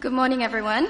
Good 0.00 0.14
morning, 0.14 0.42
everyone. 0.42 0.88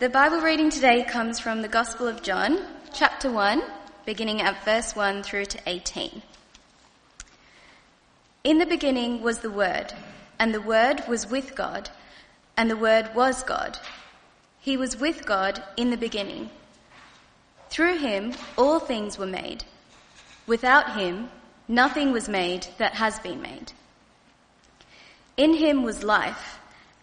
The 0.00 0.10
Bible 0.10 0.42
reading 0.42 0.68
today 0.68 1.02
comes 1.02 1.40
from 1.40 1.62
the 1.62 1.68
Gospel 1.68 2.06
of 2.06 2.22
John, 2.22 2.62
chapter 2.92 3.32
1, 3.32 3.62
beginning 4.04 4.42
at 4.42 4.62
verse 4.66 4.94
1 4.94 5.22
through 5.22 5.46
to 5.46 5.58
18. 5.64 6.20
In 8.44 8.58
the 8.58 8.66
beginning 8.66 9.22
was 9.22 9.38
the 9.38 9.50
Word, 9.50 9.94
and 10.38 10.52
the 10.52 10.60
Word 10.60 11.04
was 11.08 11.30
with 11.30 11.54
God, 11.54 11.88
and 12.54 12.68
the 12.70 12.76
Word 12.76 13.14
was 13.14 13.42
God. 13.42 13.78
He 14.60 14.76
was 14.76 15.00
with 15.00 15.24
God 15.24 15.62
in 15.78 15.88
the 15.88 15.96
beginning. 15.96 16.50
Through 17.70 17.96
him 17.96 18.34
all 18.58 18.78
things 18.78 19.16
were 19.16 19.24
made. 19.24 19.64
Without 20.46 21.00
him 21.00 21.30
nothing 21.66 22.12
was 22.12 22.28
made 22.28 22.66
that 22.76 22.96
has 22.96 23.18
been 23.20 23.40
made. 23.40 23.72
In 25.38 25.54
him 25.54 25.82
was 25.82 26.04
life 26.04 26.58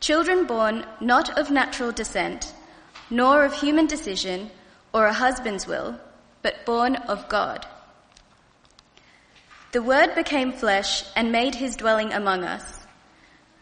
Children 0.00 0.46
born 0.46 0.86
not 1.00 1.36
of 1.36 1.50
natural 1.50 1.92
descent, 1.92 2.54
nor 3.10 3.44
of 3.44 3.54
human 3.54 3.86
decision 3.86 4.50
or 4.92 5.06
a 5.06 5.12
husband's 5.12 5.66
will, 5.66 5.98
but 6.42 6.64
born 6.64 6.96
of 6.96 7.28
God. 7.28 7.66
The 9.72 9.82
Word 9.82 10.14
became 10.14 10.52
flesh 10.52 11.04
and 11.14 11.32
made 11.32 11.56
his 11.56 11.76
dwelling 11.76 12.12
among 12.12 12.44
us. 12.44 12.86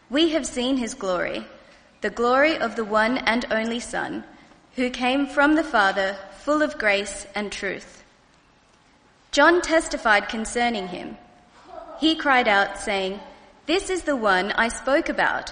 We 0.09 0.29
have 0.29 0.45
seen 0.45 0.77
his 0.77 0.93
glory, 0.93 1.45
the 2.01 2.09
glory 2.09 2.57
of 2.57 2.75
the 2.75 2.85
one 2.85 3.17
and 3.17 3.45
only 3.51 3.79
Son, 3.79 4.23
who 4.75 4.89
came 4.89 5.27
from 5.27 5.55
the 5.55 5.63
Father, 5.63 6.17
full 6.39 6.61
of 6.61 6.77
grace 6.77 7.27
and 7.35 7.51
truth. 7.51 8.03
John 9.31 9.61
testified 9.61 10.29
concerning 10.29 10.87
him. 10.87 11.17
He 11.99 12.15
cried 12.15 12.47
out, 12.47 12.77
saying, 12.77 13.19
This 13.65 13.89
is 13.89 14.03
the 14.03 14.15
one 14.15 14.51
I 14.53 14.69
spoke 14.69 15.09
about 15.09 15.51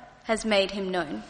has 0.23 0.45
made 0.45 0.71
him 0.71 0.91
known. 0.91 1.23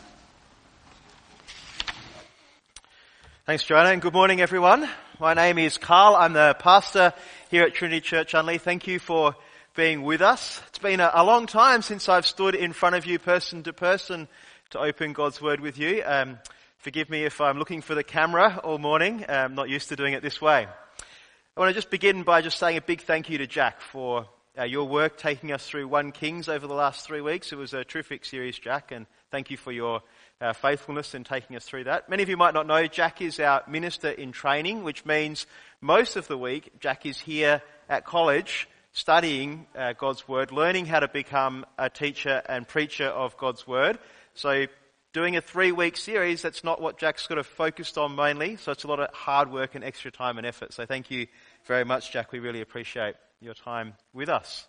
Thanks, 3.46 3.63
Joanna, 3.63 3.90
and 3.90 4.02
good 4.02 4.13
morning, 4.13 4.41
everyone. 4.41 4.88
My 5.19 5.34
name 5.34 5.57
is 5.57 5.78
Carl. 5.78 6.16
I'm 6.16 6.34
the 6.34 6.56
pastor 6.59 7.13
here 7.50 7.63
at 7.63 7.74
Trinity 7.74 8.02
Church 8.02 8.34
Unley. 8.34 8.59
Thank 8.59 8.88
you 8.88 9.00
for 9.00 9.35
being 9.75 10.03
with 10.03 10.22
us. 10.22 10.62
It's 10.68 10.79
been 10.79 11.00
a, 11.00 11.24
long 11.24 11.47
time 11.47 11.81
since 11.81 12.09
I've 12.09 12.25
stood 12.25 12.56
in 12.56 12.74
front 12.74 12.96
of 12.96 13.06
you 13.06 13.19
person 13.19 13.63
to 13.63 13.74
person 13.74 14.28
to 14.72 14.79
open 14.79 15.13
God's 15.13 15.41
Word 15.41 15.59
with 15.59 15.78
you. 15.78 16.03
Um, 16.06 16.40
forgive 16.78 17.09
me 17.09 17.23
if 17.23 17.40
I'm 17.40 17.58
looking 17.58 17.81
for 17.81 17.96
the 17.96 18.03
camera 18.03 18.59
all 18.63 18.78
morning. 18.78 19.25
I'm 19.28 19.56
not 19.56 19.69
used 19.69 19.90
to 19.90 19.96
doing 19.96 20.13
it 20.13 20.22
this 20.22 20.41
way. 20.41 20.68
I 21.56 21.59
want 21.59 21.69
to 21.69 21.73
just 21.73 21.90
begin 21.90 22.23
by 22.23 22.41
just 22.41 22.58
saying 22.58 22.78
a 22.78 22.81
big 22.81 23.02
thank 23.02 23.29
you 23.29 23.38
to 23.38 23.47
Jack 23.47 23.81
for 23.81 24.28
uh, 24.58 24.64
your 24.64 24.88
work 24.88 25.18
taking 25.18 25.52
us 25.52 25.66
through 25.66 25.88
1 25.88 26.12
Kings 26.12 26.50
over 26.50 26.68
the 26.68 26.74
last 26.74 27.06
three 27.06 27.22
weeks. 27.22 27.52
It 27.52 27.58
was 27.58 27.74
a 27.74 27.84
terrific 27.84 28.26
series, 28.26 28.60
Jack, 28.60 28.92
and 28.92 29.06
thank 29.30 29.50
you 29.50 29.58
for 29.58 29.72
your 29.72 30.02
uh, 30.42 30.54
faithfulness 30.54 31.14
in 31.16 31.24
taking 31.24 31.56
us 31.56 31.64
through 31.64 31.86
that. 31.86 32.10
Many 32.10 32.24
of 32.24 32.30
you 32.30 32.36
might 32.36 32.54
not 32.54 32.68
know 32.68 32.86
Jack 32.88 33.22
is 33.22 33.40
our 33.40 33.64
minister 33.68 34.10
in 34.10 34.32
training, 34.32 34.84
which 34.84 35.06
means 35.06 35.46
most 35.80 36.18
of 36.18 36.28
the 36.28 36.38
week 36.38 36.72
Jack 36.80 37.06
is 37.06 37.20
here 37.20 37.62
at 37.88 38.06
college 38.06 38.68
studying 38.92 39.68
uh, 39.74 39.94
God's 39.94 40.28
Word, 40.28 40.52
learning 40.52 40.86
how 40.86 41.00
to 41.00 41.08
become 41.08 41.66
a 41.78 41.90
teacher 41.90 42.42
and 42.48 42.68
preacher 42.68 43.08
of 43.08 43.38
God's 43.38 43.66
Word. 43.66 44.00
So 44.34 44.66
doing 45.14 45.38
a 45.38 45.42
three 45.42 45.72
week 45.72 45.96
series, 45.96 46.42
that's 46.42 46.64
not 46.64 46.82
what 46.82 46.98
Jack's 46.98 47.26
sort 47.26 47.40
of 47.40 47.48
focused 47.48 47.98
on 47.98 48.18
mainly. 48.18 48.58
So 48.58 48.74
it's 48.74 48.84
a 48.84 48.88
lot 48.88 49.00
of 49.00 49.14
hard 49.14 49.50
work 49.50 49.76
and 49.76 49.84
extra 49.84 50.12
time 50.12 50.38
and 50.38 50.46
effort. 50.46 50.74
So 50.74 50.86
thank 50.86 51.10
you 51.10 51.28
very 51.66 51.86
much, 51.86 52.12
Jack. 52.12 52.34
We 52.34 52.40
really 52.40 52.62
appreciate 52.62 53.16
your 53.41 53.53
time 53.56 53.96
with 54.13 54.29
us. 54.29 54.68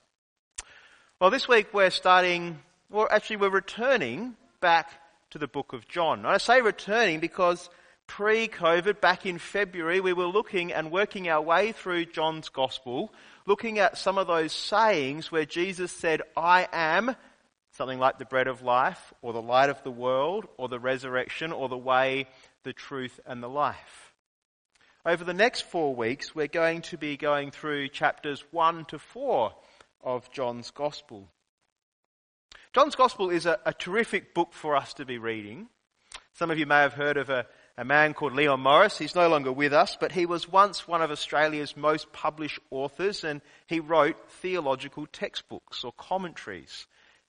Well, 1.21 1.31
this 1.31 1.47
week 1.47 1.69
we're 1.75 1.91
starting, 1.91 2.59
or 2.91 3.13
actually 3.13 3.37
we're 3.37 3.51
returning 3.51 4.35
back 4.61 4.91
to 5.31 5.39
the 5.39 5.47
book 5.47 5.75
of 5.75 5.87
John. 5.87 6.21
And 6.21 6.29
I 6.29 6.39
say 6.39 6.63
returning 6.63 7.21
because 7.21 7.69
pre-COVID, 8.07 9.01
back 9.01 9.27
in 9.27 9.39
February, 9.39 10.01
we 10.01 10.15
were 10.15 10.27
looking 10.27 10.73
and 10.73 10.91
working 10.91 11.29
our 11.29 11.43
way 11.43 11.73
through 11.73 12.07
John's 12.07 12.49
gospel, 12.49 13.13
looking 13.47 13.79
at 13.79 13.99
some 13.99 14.17
of 14.17 14.27
those 14.27 14.53
sayings 14.53 15.31
where 15.31 15.45
Jesus 15.45 15.93
said, 15.93 16.23
I 16.35 16.67
am 16.73 17.15
something 17.73 17.99
like 17.99 18.19
the 18.19 18.25
bread 18.25 18.49
of 18.49 18.63
life, 18.63 19.13
or 19.23 19.33
the 19.33 19.43
light 19.43 19.71
of 19.71 19.83
the 19.83 19.91
world, 19.91 20.47
or 20.59 20.69
the 20.69 20.81
resurrection, 20.81 21.53
or 21.53 21.69
the 21.69 21.77
way, 21.77 22.27
the 22.65 22.73
truth, 22.73 23.21
and 23.27 23.43
the 23.43 23.49
life. 23.49 24.12
Over 25.05 25.25
the 25.25 25.35
next 25.35 25.63
four 25.63 25.97
weeks, 25.97 26.33
we're 26.33 26.47
going 26.47 26.83
to 26.83 26.97
be 26.97 27.17
going 27.17 27.51
through 27.51 27.89
chapters 27.89 28.45
1 28.53 28.85
to 28.85 29.01
4 29.01 29.53
of 30.05 30.31
John's 30.31 30.71
Gospel. 30.71 31.29
John's 32.73 32.95
Gospel 32.95 33.29
is 33.31 33.45
a, 33.45 33.59
a 33.67 33.73
terrific 33.73 34.33
book 34.33 34.53
for 34.53 34.77
us 34.77 34.95
to 34.95 35.05
be 35.05 35.19
reading. 35.19 35.67
Some 36.35 36.53
of 36.53 36.59
you 36.59 36.67
may 36.67 36.83
have 36.83 36.93
heard 36.93 37.17
of 37.17 37.31
a, 37.31 37.47
a 37.77 37.85
man 37.85 38.15
called 38.15 38.35
Leon 38.35 38.61
Morris. 38.61 38.97
He's 38.97 39.17
no 39.17 39.29
longer 39.29 39.51
with 39.51 39.73
us, 39.73 39.97
but 39.99 40.13
he 40.13 40.25
was 40.25 40.49
once 40.49 40.87
one 40.87 41.03
of 41.03 41.11
Australia's 41.11 41.77
most 41.77 42.13
published 42.13 42.61
authors 42.71 43.25
and 43.25 43.41
he 43.67 43.81
wrote 43.81 44.31
theological 44.31 45.09
textbooks 45.09 45.83
or 45.83 45.91
commentaries. 45.99 46.87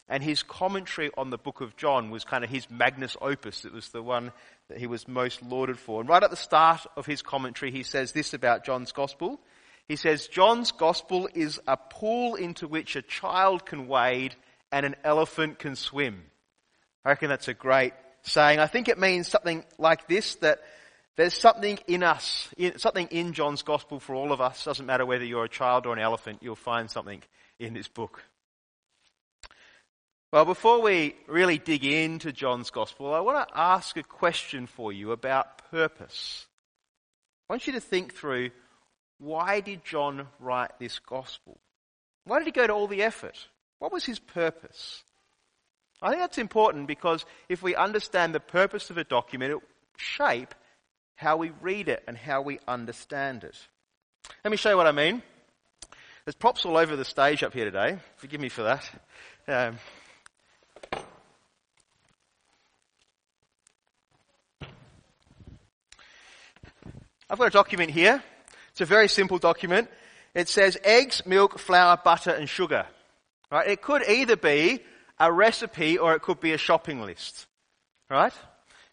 And 0.09 0.21
his 0.21 0.43
commentary 0.43 1.11
on 1.17 1.29
the 1.29 1.37
book 1.37 1.61
of 1.61 1.77
John 1.77 2.09
was 2.09 2.25
kind 2.25 2.43
of 2.43 2.49
his 2.49 2.69
magnus 2.69 3.15
opus. 3.21 3.63
It 3.65 3.73
was 3.73 3.89
the 3.89 4.03
one 4.03 4.31
that 4.67 4.77
he 4.77 4.87
was 4.87 5.07
most 5.07 5.41
lauded 5.41 5.79
for. 5.79 6.01
And 6.01 6.09
right 6.09 6.23
at 6.23 6.29
the 6.29 6.35
start 6.35 6.85
of 6.97 7.05
his 7.05 7.21
commentary, 7.21 7.71
he 7.71 7.83
says 7.83 8.11
this 8.11 8.33
about 8.33 8.65
John's 8.65 8.91
gospel. 8.91 9.39
He 9.87 9.95
says, 9.95 10.27
John's 10.27 10.71
gospel 10.71 11.29
is 11.33 11.59
a 11.67 11.77
pool 11.77 12.35
into 12.35 12.67
which 12.67 12.95
a 12.95 13.01
child 13.01 13.65
can 13.65 13.87
wade 13.87 14.35
and 14.71 14.85
an 14.85 14.95
elephant 15.03 15.59
can 15.59 15.75
swim. 15.75 16.23
I 17.05 17.09
reckon 17.09 17.29
that's 17.29 17.47
a 17.47 17.53
great 17.53 17.93
saying. 18.23 18.59
I 18.59 18.67
think 18.67 18.87
it 18.87 18.99
means 18.99 19.27
something 19.27 19.63
like 19.77 20.07
this, 20.07 20.35
that 20.35 20.59
there's 21.15 21.33
something 21.33 21.79
in 21.87 22.03
us, 22.03 22.49
something 22.77 23.07
in 23.07 23.33
John's 23.33 23.61
gospel 23.61 23.99
for 23.99 24.15
all 24.15 24.31
of 24.31 24.41
us. 24.41 24.63
Doesn't 24.65 24.85
matter 24.85 25.05
whether 25.05 25.25
you're 25.25 25.45
a 25.45 25.49
child 25.49 25.85
or 25.85 25.93
an 25.93 25.99
elephant, 25.99 26.39
you'll 26.41 26.55
find 26.55 26.89
something 26.89 27.21
in 27.59 27.73
this 27.73 27.87
book. 27.87 28.23
Well, 30.33 30.45
before 30.45 30.81
we 30.81 31.15
really 31.27 31.59
dig 31.59 31.85
into 31.85 32.31
John's 32.31 32.71
Gospel, 32.71 33.13
I 33.13 33.19
want 33.19 33.47
to 33.47 33.55
ask 33.55 33.95
a 33.97 34.01
question 34.01 34.65
for 34.65 34.91
you 34.91 35.11
about 35.11 35.69
purpose. 35.69 36.47
I 37.47 37.53
want 37.53 37.67
you 37.67 37.73
to 37.73 37.79
think 37.79 38.15
through 38.15 38.49
why 39.19 39.59
did 39.59 39.85
John 39.85 40.27
write 40.39 40.79
this 40.79 40.97
Gospel? 40.97 41.59
Why 42.25 42.39
did 42.39 42.47
he 42.47 42.51
go 42.51 42.65
to 42.65 42.73
all 42.73 42.87
the 42.87 43.03
effort? 43.03 43.47
What 43.77 43.93
was 43.93 44.05
his 44.05 44.17
purpose? 44.17 45.03
I 46.01 46.09
think 46.09 46.21
that's 46.21 46.39
important 46.39 46.87
because 46.87 47.25
if 47.47 47.61
we 47.61 47.75
understand 47.75 48.33
the 48.33 48.39
purpose 48.39 48.89
of 48.89 48.97
a 48.97 49.03
document, 49.03 49.51
it 49.51 49.59
shape 49.97 50.55
how 51.13 51.37
we 51.37 51.51
read 51.61 51.89
it 51.89 52.03
and 52.07 52.17
how 52.17 52.41
we 52.41 52.57
understand 52.67 53.43
it. 53.43 53.55
Let 54.43 54.49
me 54.49 54.57
show 54.57 54.71
you 54.71 54.77
what 54.77 54.87
I 54.87 54.93
mean. 54.93 55.21
There's 56.25 56.33
props 56.33 56.65
all 56.65 56.77
over 56.77 56.95
the 56.95 57.05
stage 57.05 57.43
up 57.43 57.53
here 57.53 57.65
today. 57.65 57.99
Forgive 58.15 58.41
me 58.41 58.49
for 58.49 58.63
that. 58.63 58.89
Um, 59.47 59.77
I've 67.33 67.39
got 67.39 67.47
a 67.47 67.49
document 67.49 67.89
here. 67.89 68.21
It's 68.69 68.81
a 68.81 68.85
very 68.85 69.07
simple 69.07 69.39
document. 69.39 69.89
It 70.35 70.47
says 70.47 70.77
eggs, 70.83 71.25
milk, 71.25 71.57
flour, 71.57 71.97
butter, 71.97 72.29
and 72.29 72.47
sugar. 72.47 72.85
Right? 73.49 73.69
It 73.69 73.81
could 73.81 74.07
either 74.07 74.35
be 74.35 74.81
a 75.19 75.33
recipe 75.33 75.97
or 75.97 76.13
it 76.13 76.21
could 76.21 76.39
be 76.39 76.51
a 76.51 76.59
shopping 76.59 77.01
list. 77.01 77.47
Right? 78.07 78.33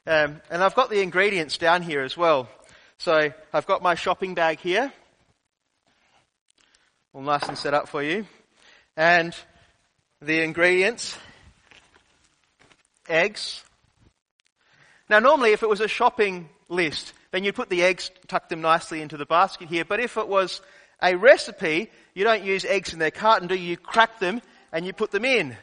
Um, 0.06 0.40
and 0.50 0.64
I've 0.64 0.74
got 0.74 0.88
the 0.88 1.02
ingredients 1.02 1.58
down 1.58 1.82
here 1.82 2.00
as 2.00 2.16
well. 2.16 2.48
So 2.96 3.30
I've 3.52 3.66
got 3.66 3.82
my 3.82 3.94
shopping 3.94 4.32
bag 4.32 4.58
here. 4.60 4.90
All 7.12 7.20
nice 7.20 7.46
and 7.46 7.58
set 7.58 7.74
up 7.74 7.90
for 7.90 8.02
you. 8.02 8.24
And 8.96 9.36
the 10.22 10.40
ingredients. 10.40 11.14
Eggs. 13.06 13.62
Now 15.10 15.18
normally 15.18 15.52
if 15.52 15.62
it 15.62 15.68
was 15.68 15.82
a 15.82 15.88
shopping 15.88 16.48
list, 16.70 17.12
then 17.32 17.44
you'd 17.44 17.54
put 17.54 17.68
the 17.68 17.82
eggs, 17.82 18.10
tuck 18.28 18.48
them 18.48 18.60
nicely 18.60 19.02
into 19.02 19.16
the 19.16 19.26
basket 19.26 19.68
here. 19.68 19.84
But 19.84 20.00
if 20.00 20.16
it 20.16 20.28
was 20.28 20.60
a 21.02 21.14
recipe, 21.16 21.90
you 22.14 22.24
don't 22.24 22.44
use 22.44 22.64
eggs 22.64 22.92
in 22.92 22.98
their 22.98 23.10
carton, 23.10 23.48
do 23.48 23.54
you? 23.54 23.70
You 23.70 23.76
crack 23.76 24.18
them 24.18 24.42
and 24.72 24.84
you 24.84 24.92
put 24.92 25.10
them 25.10 25.24
in. 25.24 25.56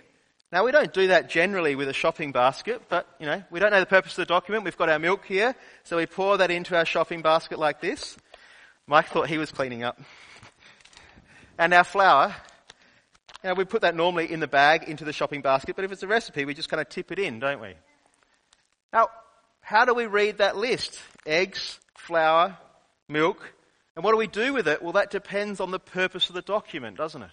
Now 0.52 0.64
we 0.64 0.72
don't 0.72 0.94
do 0.94 1.08
that 1.08 1.30
generally 1.30 1.76
with 1.76 1.90
a 1.90 1.94
shopping 1.94 2.32
basket, 2.32 2.82
but 2.88 3.08
you 3.20 3.26
know, 3.26 3.44
we 3.52 3.60
don't 3.60 3.72
know 3.72 3.82
the 3.82 3.86
purpose 3.86 4.14
of 4.14 4.28
the 4.28 4.34
document. 4.34 4.64
We've 4.64 4.78
got 4.78 4.90
our 4.90 5.00
milk 5.00 5.26
here, 5.26 5.56
so 5.84 5.98
we 5.98 6.06
pour 6.06 6.38
that 6.38 6.52
into 6.52 6.76
our 6.78 6.86
shopping 6.86 7.22
basket 7.22 7.60
like 7.60 7.82
this. 7.82 8.18
Mike 8.88 9.08
thought 9.08 9.28
he 9.28 9.38
was 9.38 9.52
cleaning 9.52 9.84
up. 9.84 10.00
And 11.60 11.74
our 11.74 11.84
flour, 11.84 12.34
know, 13.48 13.54
we 13.54 13.66
put 13.66 13.82
that 13.82 13.96
normally 13.96 14.32
in 14.32 14.40
the 14.40 14.48
bag 14.48 14.84
into 14.84 15.06
the 15.06 15.14
shopping 15.14 15.42
basket, 15.42 15.76
but 15.76 15.86
if 15.86 15.92
it's 15.92 16.04
a 16.04 16.08
recipe, 16.08 16.46
we 16.46 16.54
just 16.54 16.70
kind 16.70 16.82
of 16.82 16.90
tip 16.90 17.12
it 17.12 17.20
in, 17.20 17.40
don't 17.40 17.62
we? 17.62 17.74
Now, 18.94 19.10
how 19.68 19.84
do 19.84 19.94
we 19.94 20.06
read 20.06 20.38
that 20.38 20.56
list? 20.56 20.98
Eggs, 21.26 21.78
flour, 21.94 22.58
milk. 23.10 23.54
And 23.98 24.06
what 24.06 24.12
do 24.14 24.18
we 24.18 24.28
do 24.28 24.54
with 24.54 24.66
it? 24.66 24.82
Well, 24.82 24.94
that 24.94 25.12
depends 25.12 25.60
on 25.60 25.72
the 25.72 25.78
purpose 25.80 26.30
of 26.30 26.36
the 26.36 26.42
document, 26.42 26.96
doesn't 26.96 27.22
it? 27.22 27.32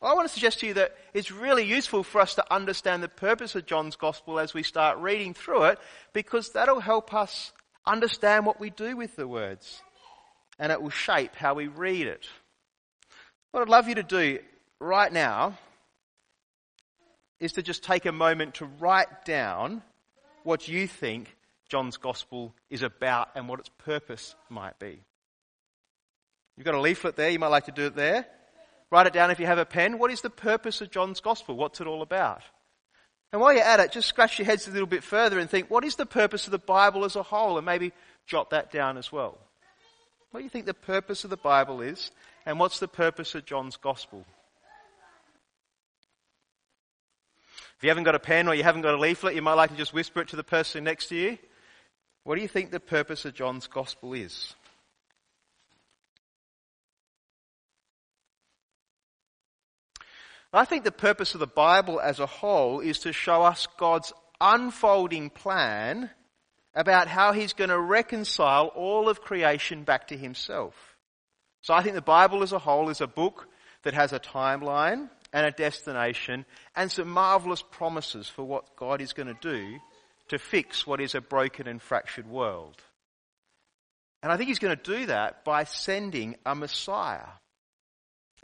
I 0.00 0.14
want 0.14 0.28
to 0.28 0.32
suggest 0.32 0.60
to 0.60 0.68
you 0.68 0.74
that 0.74 0.94
it's 1.12 1.32
really 1.32 1.64
useful 1.64 2.04
for 2.04 2.20
us 2.20 2.36
to 2.36 2.54
understand 2.54 3.02
the 3.02 3.08
purpose 3.08 3.56
of 3.56 3.66
John's 3.66 3.96
Gospel 3.96 4.38
as 4.38 4.54
we 4.54 4.62
start 4.62 4.98
reading 4.98 5.34
through 5.34 5.64
it, 5.64 5.80
because 6.12 6.52
that'll 6.52 6.78
help 6.78 7.12
us 7.12 7.50
understand 7.84 8.46
what 8.46 8.60
we 8.60 8.70
do 8.70 8.96
with 8.96 9.16
the 9.16 9.26
words. 9.26 9.82
And 10.56 10.70
it 10.70 10.80
will 10.80 10.90
shape 10.90 11.34
how 11.34 11.54
we 11.54 11.66
read 11.66 12.06
it. 12.06 12.28
What 13.50 13.62
I'd 13.62 13.68
love 13.68 13.88
you 13.88 13.96
to 13.96 14.04
do 14.04 14.38
right 14.78 15.12
now 15.12 15.58
is 17.44 17.52
to 17.52 17.62
just 17.62 17.84
take 17.84 18.06
a 18.06 18.12
moment 18.12 18.54
to 18.54 18.64
write 18.64 19.24
down 19.24 19.82
what 20.44 20.66
you 20.66 20.86
think 20.86 21.36
John's 21.68 21.98
gospel 21.98 22.54
is 22.70 22.82
about 22.82 23.28
and 23.34 23.48
what 23.48 23.60
its 23.60 23.68
purpose 23.78 24.34
might 24.48 24.78
be. 24.78 25.00
You've 26.56 26.64
got 26.64 26.74
a 26.74 26.80
leaflet 26.80 27.16
there, 27.16 27.30
you 27.30 27.38
might 27.38 27.48
like 27.48 27.66
to 27.66 27.72
do 27.72 27.86
it 27.86 27.96
there. 27.96 28.26
Write 28.90 29.06
it 29.06 29.12
down 29.12 29.30
if 29.30 29.40
you 29.40 29.46
have 29.46 29.58
a 29.58 29.66
pen. 29.66 29.98
What 29.98 30.10
is 30.10 30.20
the 30.20 30.30
purpose 30.30 30.80
of 30.80 30.90
John's 30.90 31.20
gospel? 31.20 31.56
What's 31.56 31.80
it 31.80 31.86
all 31.86 32.00
about? 32.00 32.42
And 33.32 33.40
while 33.40 33.52
you're 33.52 33.62
at 33.62 33.80
it, 33.80 33.92
just 33.92 34.08
scratch 34.08 34.38
your 34.38 34.46
heads 34.46 34.68
a 34.68 34.70
little 34.70 34.86
bit 34.86 35.02
further 35.02 35.38
and 35.38 35.50
think, 35.50 35.70
what 35.70 35.84
is 35.84 35.96
the 35.96 36.06
purpose 36.06 36.46
of 36.46 36.52
the 36.52 36.58
Bible 36.58 37.04
as 37.04 37.16
a 37.16 37.22
whole? 37.22 37.58
And 37.58 37.66
maybe 37.66 37.92
jot 38.26 38.50
that 38.50 38.70
down 38.70 38.96
as 38.96 39.10
well. 39.10 39.38
What 40.30 40.40
do 40.40 40.44
you 40.44 40.50
think 40.50 40.66
the 40.66 40.74
purpose 40.74 41.24
of 41.24 41.30
the 41.30 41.36
Bible 41.36 41.80
is? 41.80 42.10
And 42.46 42.58
what's 42.60 42.78
the 42.78 42.88
purpose 42.88 43.34
of 43.34 43.44
John's 43.44 43.76
gospel? 43.76 44.24
You 47.84 47.90
haven't 47.90 48.04
got 48.04 48.14
a 48.14 48.20
pen 48.20 48.48
or 48.48 48.54
you 48.54 48.62
haven't 48.62 48.82
got 48.82 48.94
a 48.94 48.98
leaflet, 48.98 49.34
you 49.34 49.42
might 49.42 49.54
like 49.54 49.70
to 49.70 49.76
just 49.76 49.92
whisper 49.92 50.22
it 50.22 50.28
to 50.28 50.36
the 50.36 50.44
person 50.44 50.84
next 50.84 51.08
to 51.08 51.16
you. 51.16 51.38
What 52.22 52.36
do 52.36 52.40
you 52.40 52.48
think 52.48 52.70
the 52.70 52.80
purpose 52.80 53.24
of 53.26 53.34
John's 53.34 53.66
gospel 53.66 54.14
is? 54.14 54.54
I 60.50 60.64
think 60.64 60.84
the 60.84 60.92
purpose 60.92 61.34
of 61.34 61.40
the 61.40 61.46
Bible 61.46 62.00
as 62.00 62.20
a 62.20 62.26
whole 62.26 62.80
is 62.80 63.00
to 63.00 63.12
show 63.12 63.42
us 63.42 63.66
God's 63.76 64.12
unfolding 64.40 65.28
plan 65.28 66.10
about 66.74 67.08
how 67.08 67.32
he's 67.32 67.52
going 67.52 67.70
to 67.70 67.78
reconcile 67.78 68.68
all 68.68 69.08
of 69.08 69.20
creation 69.20 69.82
back 69.82 70.08
to 70.08 70.16
himself. 70.16 70.96
So 71.60 71.74
I 71.74 71.82
think 71.82 71.96
the 71.96 72.02
Bible 72.02 72.42
as 72.42 72.52
a 72.52 72.58
whole 72.58 72.88
is 72.88 73.00
a 73.00 73.06
book 73.06 73.48
that 73.82 73.94
has 73.94 74.12
a 74.12 74.20
timeline 74.20 75.10
and 75.34 75.44
a 75.44 75.50
destination 75.50 76.46
and 76.76 76.90
some 76.90 77.08
marvelous 77.08 77.60
promises 77.60 78.28
for 78.28 78.44
what 78.44 78.76
God 78.76 79.02
is 79.02 79.12
going 79.12 79.26
to 79.26 79.38
do 79.42 79.80
to 80.28 80.38
fix 80.38 80.86
what 80.86 81.00
is 81.00 81.16
a 81.16 81.20
broken 81.20 81.66
and 81.66 81.82
fractured 81.82 82.26
world. 82.26 82.76
And 84.22 84.32
I 84.32 84.36
think 84.36 84.48
he's 84.48 84.60
going 84.60 84.76
to 84.76 84.98
do 84.98 85.06
that 85.06 85.44
by 85.44 85.64
sending 85.64 86.36
a 86.46 86.54
Messiah. 86.54 87.26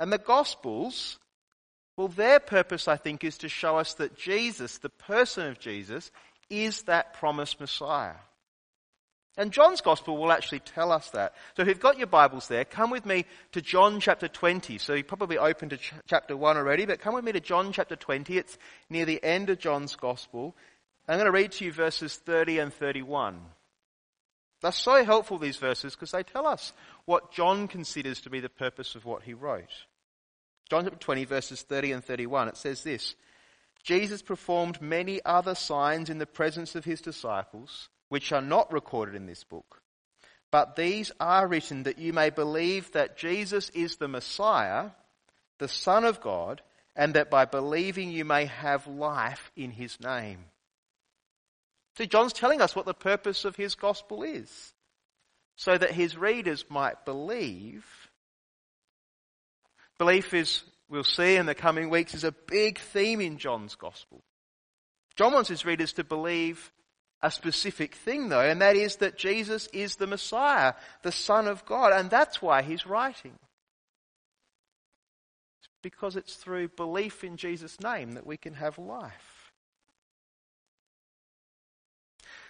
And 0.01 0.13
the 0.13 0.19
Gospels, 0.19 1.19
well, 1.97 2.09
their 2.09 2.41
purpose, 2.41 2.89
I 2.89 2.97
think, 2.97 3.23
is 3.23 3.39
to 3.39 3.49
show 3.49 3.79
us 3.79 3.95
that 3.95 4.19
Jesus, 4.19 4.79
the 4.79 4.91
person 4.91 5.47
of 5.47 5.61
Jesus, 5.61 6.11
is 6.51 6.83
that 6.83 7.15
promised 7.15 7.61
Messiah. 7.61 8.17
And 9.37 9.53
John's 9.53 9.81
Gospel 9.81 10.17
will 10.17 10.33
actually 10.33 10.59
tell 10.61 10.91
us 10.91 11.11
that. 11.11 11.35
So 11.57 11.63
if 11.63 11.69
you've 11.69 11.81
got 11.81 11.99
your 11.99 12.09
Bibles 12.09 12.49
there, 12.49 12.65
come 12.65 12.91
with 12.91 13.07
me 13.07 13.25
to 13.53 13.63
John 13.63 14.01
chapter 14.01 14.29
20. 14.29 14.79
So 14.79 14.95
you 14.95 15.05
probably 15.05 15.39
opened 15.39 15.71
to 15.71 15.77
ch- 15.77 15.95
chapter 16.07 16.37
1 16.37 16.57
already, 16.57 16.85
but 16.85 17.01
come 17.01 17.15
with 17.15 17.25
me 17.25 17.33
to 17.33 17.41
John 17.41 17.73
chapter 17.73 17.97
20. 17.97 18.37
It's 18.37 18.59
near 18.89 19.05
the 19.05 19.23
end 19.23 19.49
of 19.49 19.59
John's 19.59 19.95
Gospel. 19.95 20.57
I'm 21.09 21.17
going 21.17 21.27
to 21.27 21.33
read 21.33 21.53
to 21.53 21.65
you 21.65 21.73
verses 21.73 22.17
30 22.17 22.59
and 22.59 22.75
31. 22.75 23.41
They're 24.63 24.73
so 24.73 25.05
helpful, 25.05 25.39
these 25.39 25.57
verses, 25.57 25.95
because 25.95 26.11
they 26.11 26.23
tell 26.23 26.47
us 26.47 26.73
what 27.07 27.33
John 27.33 27.67
considers 27.67 28.21
to 28.23 28.31
be 28.31 28.41
the 28.41 28.49
purpose 28.49 28.95
of 28.95 29.05
what 29.05 29.23
he 29.23 29.33
wrote. 29.33 29.73
John 30.69 30.85
chapter 30.85 30.99
20, 30.99 31.25
verses 31.25 31.63
30 31.63 31.93
and 31.93 32.05
31, 32.05 32.49
it 32.49 32.57
says 32.57 32.83
this 32.83 33.15
Jesus 33.83 34.23
performed 34.23 34.83
many 34.83 35.21
other 35.25 35.55
signs 35.55 36.11
in 36.11 36.19
the 36.19 36.27
presence 36.27 36.75
of 36.75 36.85
his 36.85 37.01
disciples, 37.01 37.89
which 38.11 38.33
are 38.33 38.43
not 38.43 38.71
recorded 38.73 39.15
in 39.15 39.25
this 39.25 39.45
book. 39.45 39.81
But 40.51 40.77
these 40.77 41.13
are 41.19 41.47
written 41.47 41.85
that 41.85 41.99
you 41.99 42.13
may 42.13 42.29
believe 42.31 42.93
that 42.93 43.17
Jesus 43.17 43.71
is 43.71 43.97
the 43.97 44.09
Messiah, 44.09 44.91
the 45.59 45.69
Son 45.69 46.05
of 46.05 46.21
God, 46.21 46.61
and 46.97 47.15
that 47.15 47.31
by 47.31 47.45
believing 47.45 48.11
you 48.11 48.25
may 48.25 48.47
have 48.47 48.87
life 48.87 49.53
in 49.57 49.71
his 49.71 49.99
name. 50.01 50.45
See, 51.97 52.09
John's 52.09 52.33
telling 52.33 52.61
us 52.61 52.75
what 52.75 52.85
the 52.85 52.95
purpose 52.95 53.45
of 53.45 53.55
his 53.57 53.77
gospel 53.77 54.25
is. 54.25 54.73
So 55.57 55.77
that 55.77 55.93
his 55.93 56.17
readers 56.17 56.65
might 56.69 57.05
believe. 57.05 57.85
Belief 59.99 60.35
is, 60.35 60.65
we'll 60.89 61.05
see 61.05 61.37
in 61.37 61.47
the 61.47 61.55
coming 61.55 61.91
weeks, 61.91 62.15
is 62.15 62.25
a 62.25 62.33
big 62.33 62.79
theme 62.79 63.21
in 63.21 63.39
John's 63.39 63.77
gospel. 63.77 64.23
John 65.15 65.33
wants 65.33 65.51
his 65.51 65.65
readers 65.65 65.93
to 65.95 66.05
believe 66.05 66.73
a 67.23 67.31
specific 67.31 67.95
thing 67.95 68.29
though, 68.29 68.41
and 68.41 68.61
that 68.63 68.77
is 68.77 68.97
that 68.97 69.19
Jesus 69.19 69.69
is 69.73 69.97
the 69.97 70.07
Messiah, 70.07 70.75
the 71.03 71.13
Son 71.13 71.47
of 71.47 71.65
God, 71.67 71.93
and 71.93 72.11
that's 72.11 72.41
why 72.41 72.63
he's 72.63 72.87
writing. 72.87 73.39
because 75.83 76.17
it's 76.17 76.35
through 76.35 76.69
belief 76.69 77.25
in 77.25 77.39
Jesus' 77.39 77.81
name 77.81 78.13
that 78.13 78.27
we 78.27 78.37
can 78.37 78.55
have 78.55 78.79
life. 78.79 79.53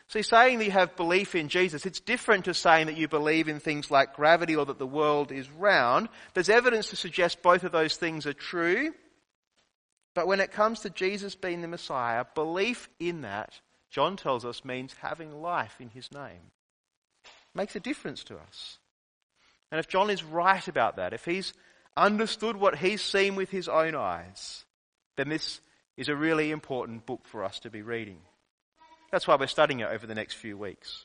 See, 0.09 0.23
saying 0.23 0.59
that 0.59 0.65
you 0.65 0.73
have 0.73 0.97
belief 0.97 1.37
in 1.37 1.49
Jesus, 1.49 1.87
it's 1.87 2.01
different 2.01 2.47
to 2.47 2.55
saying 2.55 2.87
that 2.87 2.97
you 2.97 3.07
believe 3.07 3.47
in 3.47 3.61
things 3.61 3.93
like 3.93 4.17
gravity 4.17 4.57
or 4.57 4.67
that 4.67 4.81
the 4.81 4.87
world 4.87 5.31
is 5.31 5.49
round. 5.49 6.09
There's 6.35 6.49
evidence 6.49 6.91
to 6.91 6.97
suggest 6.97 7.43
both 7.43 7.63
of 7.63 7.71
those 7.71 7.95
things 7.95 8.27
are 8.27 8.33
true. 8.33 8.93
But 10.15 10.27
when 10.27 10.41
it 10.41 10.51
comes 10.51 10.81
to 10.81 10.91
Jesus 10.91 11.37
being 11.37 11.63
the 11.63 11.69
Messiah, 11.69 12.25
belief 12.35 12.89
in 12.99 13.21
that, 13.21 13.61
John 13.91 14.17
tells 14.17 14.45
us, 14.45 14.65
means 14.65 14.95
having 15.01 15.43
life 15.43 15.77
in 15.81 15.91
his 15.91 16.13
name. 16.13 16.53
It 17.25 17.57
makes 17.57 17.75
a 17.75 17.81
difference 17.81 18.25
to 18.25 18.37
us. 18.37 18.79
And 19.73 19.79
if 19.79 19.89
John 19.89 20.11
is 20.11 20.25
right 20.25 20.67
about 20.69 20.97
that, 20.97 21.13
if 21.13 21.25
he's 21.25 21.53
understood 21.97 22.57
what 22.57 22.79
he's 22.79 23.03
seen 23.03 23.35
with 23.35 23.51
his 23.51 23.69
own 23.69 23.95
eyes, 23.95 24.65
then 25.17 25.29
this 25.29 25.61
is 25.97 26.09
a 26.09 26.17
really 26.17 26.51
important 26.51 27.05
book 27.05 27.27
for 27.27 27.45
us 27.45 27.61
to 27.61 27.71
be 27.71 27.83
reading. 27.83 28.19
That's 29.11 29.27
why 29.27 29.37
we're 29.37 29.49
studying 29.49 29.81
it 29.81 29.89
over 29.91 30.07
the 30.07 30.15
next 30.15 30.35
few 30.35 30.57
weeks. 30.57 31.05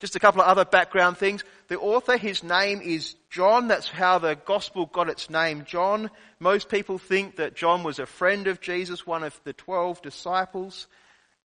Just 0.00 0.16
a 0.16 0.20
couple 0.20 0.40
of 0.40 0.48
other 0.48 0.64
background 0.64 1.18
things. 1.18 1.44
The 1.68 1.78
author, 1.78 2.16
his 2.16 2.42
name 2.42 2.80
is 2.80 3.14
John. 3.30 3.68
That's 3.68 3.88
how 3.88 4.18
the 4.18 4.34
gospel 4.34 4.86
got 4.86 5.08
its 5.08 5.28
name, 5.28 5.64
John. 5.64 6.10
Most 6.38 6.68
people 6.68 6.98
think 6.98 7.36
that 7.36 7.54
John 7.54 7.82
was 7.82 7.98
a 7.98 8.06
friend 8.06 8.46
of 8.46 8.60
Jesus, 8.60 9.06
one 9.06 9.22
of 9.22 9.38
the 9.44 9.52
twelve 9.52 10.00
disciples. 10.02 10.86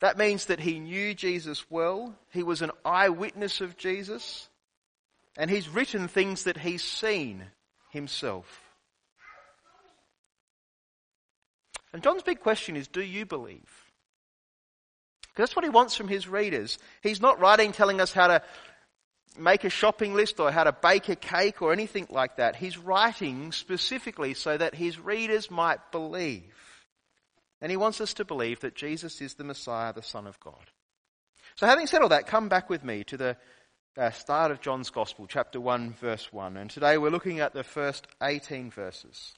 That 0.00 0.16
means 0.16 0.47
that 0.47 0.61
he 0.61 0.78
knew 0.78 1.14
Jesus 1.14 1.64
well, 1.71 2.14
he 2.33 2.42
was 2.42 2.62
an 2.62 2.71
eyewitness 2.85 3.61
of 3.61 3.76
Jesus, 3.76 4.49
and 5.37 5.50
he's 5.50 5.69
written 5.69 6.09
things 6.09 6.45
that 6.45 6.57
he's 6.57 6.83
seen 6.83 7.45
himself. 7.90 8.47
And 11.92 12.02
John's 12.02 12.23
big 12.23 12.40
question 12.40 12.76
is, 12.76 12.88
do 12.88 13.02
you 13.02 13.26
believe? 13.26 13.69
Because 15.23 15.50
that's 15.50 15.57
what 15.57 15.64
he 15.64 15.71
wants 15.71 15.97
from 15.97 16.09
his 16.09 16.28
readers. 16.28 16.78
He's 17.02 17.21
not 17.21 17.40
writing 17.40 17.73
telling 17.73 18.00
us 18.00 18.12
how 18.12 18.28
to 18.28 18.42
make 19.38 19.64
a 19.64 19.71
shopping 19.71 20.14
list 20.14 20.40
or 20.40 20.50
how 20.50 20.64
to 20.64 20.73
bake 20.73 21.09
a 21.09 21.16
cake 21.16 21.62
or 21.62 21.73
anything 21.73 22.07
like 22.11 22.37
that. 22.37 22.57
He's 22.57 22.78
writing 22.78 23.52
specifically 23.52 24.35
so 24.35 24.57
that 24.57 24.75
his 24.75 24.99
readers 24.99 25.50
might 25.50 25.92
believe. 25.92 26.52
And 27.61 27.71
he 27.71 27.76
wants 27.76 28.00
us 28.00 28.14
to 28.14 28.25
believe 28.25 28.61
that 28.61 28.75
Jesus 28.75 29.21
is 29.21 29.35
the 29.35 29.45
Messiah, 29.45 29.93
the 29.93 30.02
Son 30.02 30.26
of 30.26 30.40
God. 30.40 30.71
So 31.57 31.67
having 31.67 31.87
said 31.87 32.02
all 32.02 32.09
that, 32.09 32.26
come 32.26 32.49
back 32.49 32.71
with 32.71 32.83
me 32.85 33.05
to 33.05 33.17
the 33.17 33.37
uh, 33.99 34.11
start 34.11 34.50
of 34.50 34.61
John's 34.61 34.90
Gospel, 34.90 35.26
chapter 35.26 35.61
1, 35.61 35.95
verse 35.95 36.33
1. 36.33 36.57
And 36.57 36.71
today 36.71 36.97
we're 36.97 37.11
looking 37.11 37.40
at 37.40 37.52
the 37.52 37.64
first 37.64 38.07
18 38.23 38.71
verses. 38.71 39.35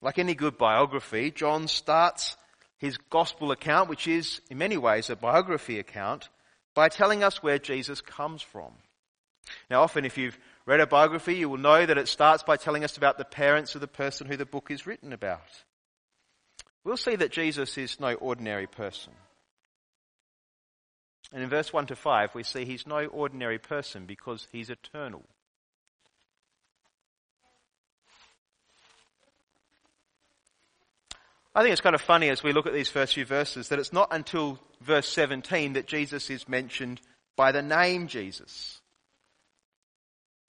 Like 0.00 0.18
any 0.18 0.34
good 0.34 0.56
biography, 0.56 1.30
John 1.30 1.68
starts 1.68 2.36
his 2.78 2.96
gospel 2.96 3.52
account, 3.52 3.90
which 3.90 4.08
is 4.08 4.40
in 4.48 4.56
many 4.56 4.78
ways 4.78 5.10
a 5.10 5.16
biography 5.16 5.78
account, 5.78 6.30
by 6.74 6.88
telling 6.88 7.22
us 7.22 7.42
where 7.42 7.58
Jesus 7.58 8.00
comes 8.00 8.40
from. 8.40 8.72
Now 9.70 9.82
often 9.82 10.04
if 10.04 10.18
you've 10.18 10.38
read 10.66 10.80
a 10.80 10.86
biography, 10.86 11.36
you 11.36 11.48
will 11.48 11.56
know 11.56 11.86
that 11.86 11.96
it 11.96 12.08
starts 12.08 12.42
by 12.42 12.56
telling 12.56 12.82
us 12.82 12.96
about 12.96 13.18
the 13.18 13.24
parents 13.24 13.74
of 13.76 13.80
the 13.80 13.86
person 13.86 14.26
who 14.26 14.36
the 14.36 14.44
book 14.44 14.70
is 14.70 14.86
written 14.86 15.12
about. 15.12 15.62
We'll 16.82 16.96
see 16.96 17.16
that 17.16 17.30
Jesus 17.30 17.78
is 17.78 18.00
no 18.00 18.14
ordinary 18.14 18.66
person. 18.66 19.12
And 21.32 21.42
in 21.42 21.48
verse 21.48 21.72
1 21.72 21.86
to 21.86 21.96
5, 21.96 22.34
we 22.34 22.42
see 22.42 22.64
he's 22.64 22.86
no 22.86 23.04
ordinary 23.06 23.58
person 23.58 24.06
because 24.06 24.48
he's 24.50 24.70
eternal. 24.70 25.22
I 31.54 31.62
think 31.62 31.72
it's 31.72 31.80
kind 31.80 31.94
of 31.94 32.00
funny 32.00 32.28
as 32.30 32.42
we 32.42 32.52
look 32.52 32.66
at 32.66 32.72
these 32.72 32.88
first 32.88 33.14
few 33.14 33.24
verses 33.24 33.68
that 33.68 33.78
it's 33.78 33.92
not 33.92 34.08
until 34.12 34.58
verse 34.80 35.08
17 35.08 35.74
that 35.74 35.86
Jesus 35.86 36.30
is 36.30 36.48
mentioned 36.48 37.00
by 37.36 37.52
the 37.52 37.62
name 37.62 38.06
Jesus. 38.06 38.79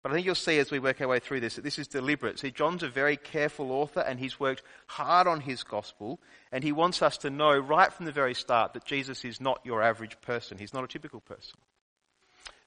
But 0.01 0.12
I 0.12 0.15
think 0.15 0.25
you'll 0.25 0.36
see 0.36 0.58
as 0.58 0.72
we 0.72 0.79
work 0.79 1.00
our 1.00 1.08
way 1.08 1.20
through 1.20 1.41
this 1.41 1.55
that 1.55 1.63
this 1.63 1.77
is 1.77 1.88
deliberate. 1.88 2.39
See, 2.39 2.50
John's 2.50 2.81
a 2.81 2.89
very 2.89 3.17
careful 3.17 3.72
author 3.72 4.00
and 4.00 4.20
he's 4.20 4.39
worked 4.39 4.63
hard 4.88 5.27
on 5.27 5.41
his 5.41 5.63
gospel 5.63 6.20
and 6.51 6.63
he 6.63 6.72
wants 6.72 7.01
us 7.03 7.17
to 7.20 7.29
know 7.29 7.55
right 7.58 7.93
from 7.93 8.08
the 8.08 8.12
very 8.12 8.34
start 8.34 8.74
that 8.74 8.86
Jesus 8.86 9.24
is 9.24 9.39
not 9.39 9.62
your 9.63 9.84
average 9.84 10.20
person. 10.22 10.58
He's 10.58 10.74
not 10.74 10.84
a 10.84 10.88
typical 10.88 11.20
person. 11.20 11.60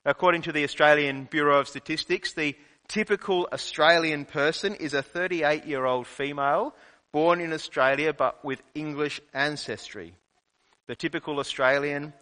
According 0.04 0.42
to 0.42 0.52
the 0.52 0.64
Australian 0.64 1.24
Bureau 1.24 1.58
of 1.58 1.68
Statistics, 1.68 2.34
the 2.34 2.54
typical 2.86 3.48
Australian 3.52 4.26
person 4.26 4.74
is 4.74 4.94
a 4.94 5.02
38 5.02 5.64
year 5.64 5.86
old 5.86 6.06
female 6.06 6.74
born 7.10 7.40
in 7.40 7.52
Australia 7.52 8.12
but 8.12 8.44
with 8.44 8.62
English 8.74 9.20
ancestry. 9.32 10.14
The 10.86 10.94
typical 10.94 11.40
Australian 11.40 12.12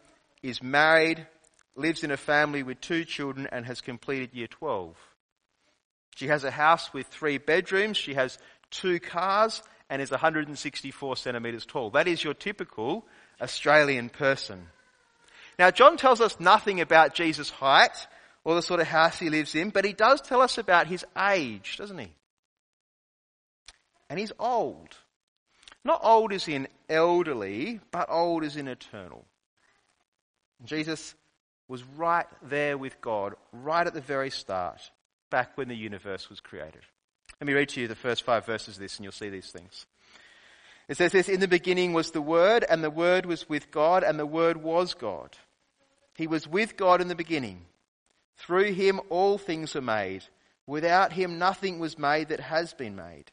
is 0.43 0.63
married, 0.63 1.27
lives 1.75 2.05
in 2.05 2.11
a 2.11 2.17
family 2.17 2.63
with 2.63 2.81
two 2.81 3.05
children 3.05 3.49
and 3.51 3.65
has 3.67 3.81
completed 3.81 4.35
year 4.35 4.47
12. 4.47 4.97
She 6.17 6.29
has 6.29 6.45
a 6.45 6.51
house 6.51 6.93
with 6.93 7.07
three 7.07 7.39
bedrooms, 7.39 7.97
she 7.97 8.15
has 8.15 8.39
two 8.71 9.01
cars 9.01 9.63
and 9.89 10.01
is 10.01 10.11
164 10.11 11.17
centimetres 11.17 11.67
tall. 11.67 11.91
That 11.91 12.09
is 12.09 12.23
your 12.23 12.35
typical 12.35 13.07
Australian 13.41 14.09
person. 14.09 14.69
Now 15.59 15.71
John 15.71 15.97
tells 15.97 16.21
us 16.21 16.39
nothing 16.41 16.81
about 16.81 17.15
Jesus' 17.15 17.51
height 17.51 18.07
or 18.45 18.55
the 18.55 18.63
sort 18.63 18.81
of 18.81 18.87
house 18.87 19.19
he 19.19 19.31
lives 19.31 19.55
in, 19.55 19.71
but 19.71 19.85
he 19.85 19.93
does 19.93 20.21
tell 20.21 20.41
us 20.41 20.59
about 20.59 20.87
his 20.87 21.05
age, 21.17 21.77
doesn't 21.77 21.99
he? 21.99 22.13
And 24.11 24.19
he's 24.19 24.33
old. 24.39 24.97
Not 25.85 26.01
old 26.03 26.33
as 26.33 26.49
in 26.49 26.69
elderly, 26.89 27.81
but 27.91 28.11
old 28.11 28.45
as 28.45 28.57
in 28.57 28.69
eternal. 28.69 29.25
Jesus 30.65 31.15
was 31.73 31.83
right 31.97 32.27
there 32.43 32.77
with 32.77 33.01
God, 33.01 33.33
right 33.51 33.87
at 33.87 33.95
the 33.95 34.03
very 34.03 34.29
start, 34.29 34.91
back 35.31 35.57
when 35.57 35.69
the 35.69 35.75
universe 35.75 36.29
was 36.29 36.39
created. 36.39 36.83
Let 37.41 37.47
me 37.47 37.55
read 37.55 37.71
to 37.71 37.81
you 37.81 37.89
the 37.89 37.95
first 37.95 38.25
five 38.25 38.45
verses 38.45 38.77
of 38.77 38.83
this 38.83 38.99
and 38.99 39.05
you'll 39.05 39.13
see 39.13 39.31
these 39.31 39.51
things. 39.51 39.87
It 40.87 40.99
says 40.99 41.13
this, 41.13 41.31
in 41.31 41.41
the 41.41 41.49
beginning 41.49 41.95
was 41.95 42.11
the 42.11 42.21
Word, 42.21 42.63
and 42.69 42.85
the 42.85 42.91
Word 42.91 43.25
was 43.25 43.49
with 43.49 43.71
God, 43.71 44.05
and 44.05 44.19
the 44.19 44.27
Word 44.27 44.59
was 44.59 44.93
God. 44.93 45.35
He 46.15 46.27
was 46.27 46.47
with 46.47 46.77
God 46.77 47.01
in 47.01 47.09
the 47.09 47.15
beginning. 47.15 47.65
Through 48.37 48.75
him 48.75 49.01
all 49.09 49.39
things 49.39 49.75
were 49.75 49.81
made. 49.81 50.25
Without 50.67 51.15
him 51.15 51.39
nothing 51.39 51.79
was 51.79 51.99
made 51.99 52.29
that 52.29 52.41
has 52.41 52.75
been 52.75 52.97
made. 52.97 53.33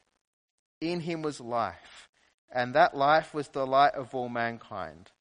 In 0.80 1.02
him 1.02 1.24
was 1.24 1.42
life, 1.42 2.08
and 2.50 2.74
that 2.74 2.96
life 2.96 3.34
was 3.34 3.50
the 3.50 3.68
light 3.68 3.96
of 3.96 4.16
all 4.16 4.30
mankind. 4.30 5.12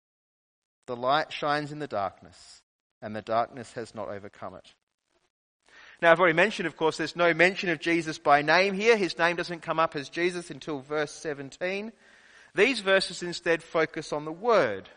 The 0.87 0.95
light 0.95 1.33
shines 1.33 1.73
in 1.73 1.81
the 1.81 1.89
darkness, 1.89 2.63
and 3.03 3.15
the 3.15 3.23
darkness 3.23 3.73
has 3.73 3.95
not 3.95 4.09
overcome 4.09 4.55
it. 4.55 4.75
Now, 6.01 6.13
I've 6.13 6.21
already 6.21 6.37
mentioned, 6.37 6.67
of 6.67 6.77
course, 6.77 6.97
there's 6.97 7.17
no 7.17 7.35
mention 7.35 7.71
of 7.71 7.81
Jesus 7.81 8.19
by 8.19 8.43
name 8.43 8.75
here. 8.75 8.97
His 8.97 9.19
name 9.19 9.37
doesn't 9.37 9.63
come 9.63 9.81
up 9.81 9.97
as 9.97 10.09
Jesus 10.09 10.51
until 10.51 10.81
verse 10.81 11.13
17. 11.13 11.93
These 12.55 12.81
verses 12.81 13.23
instead 13.23 13.63
focus 13.63 14.13
on 14.13 14.25
the 14.25 14.33
Word. 14.33 14.89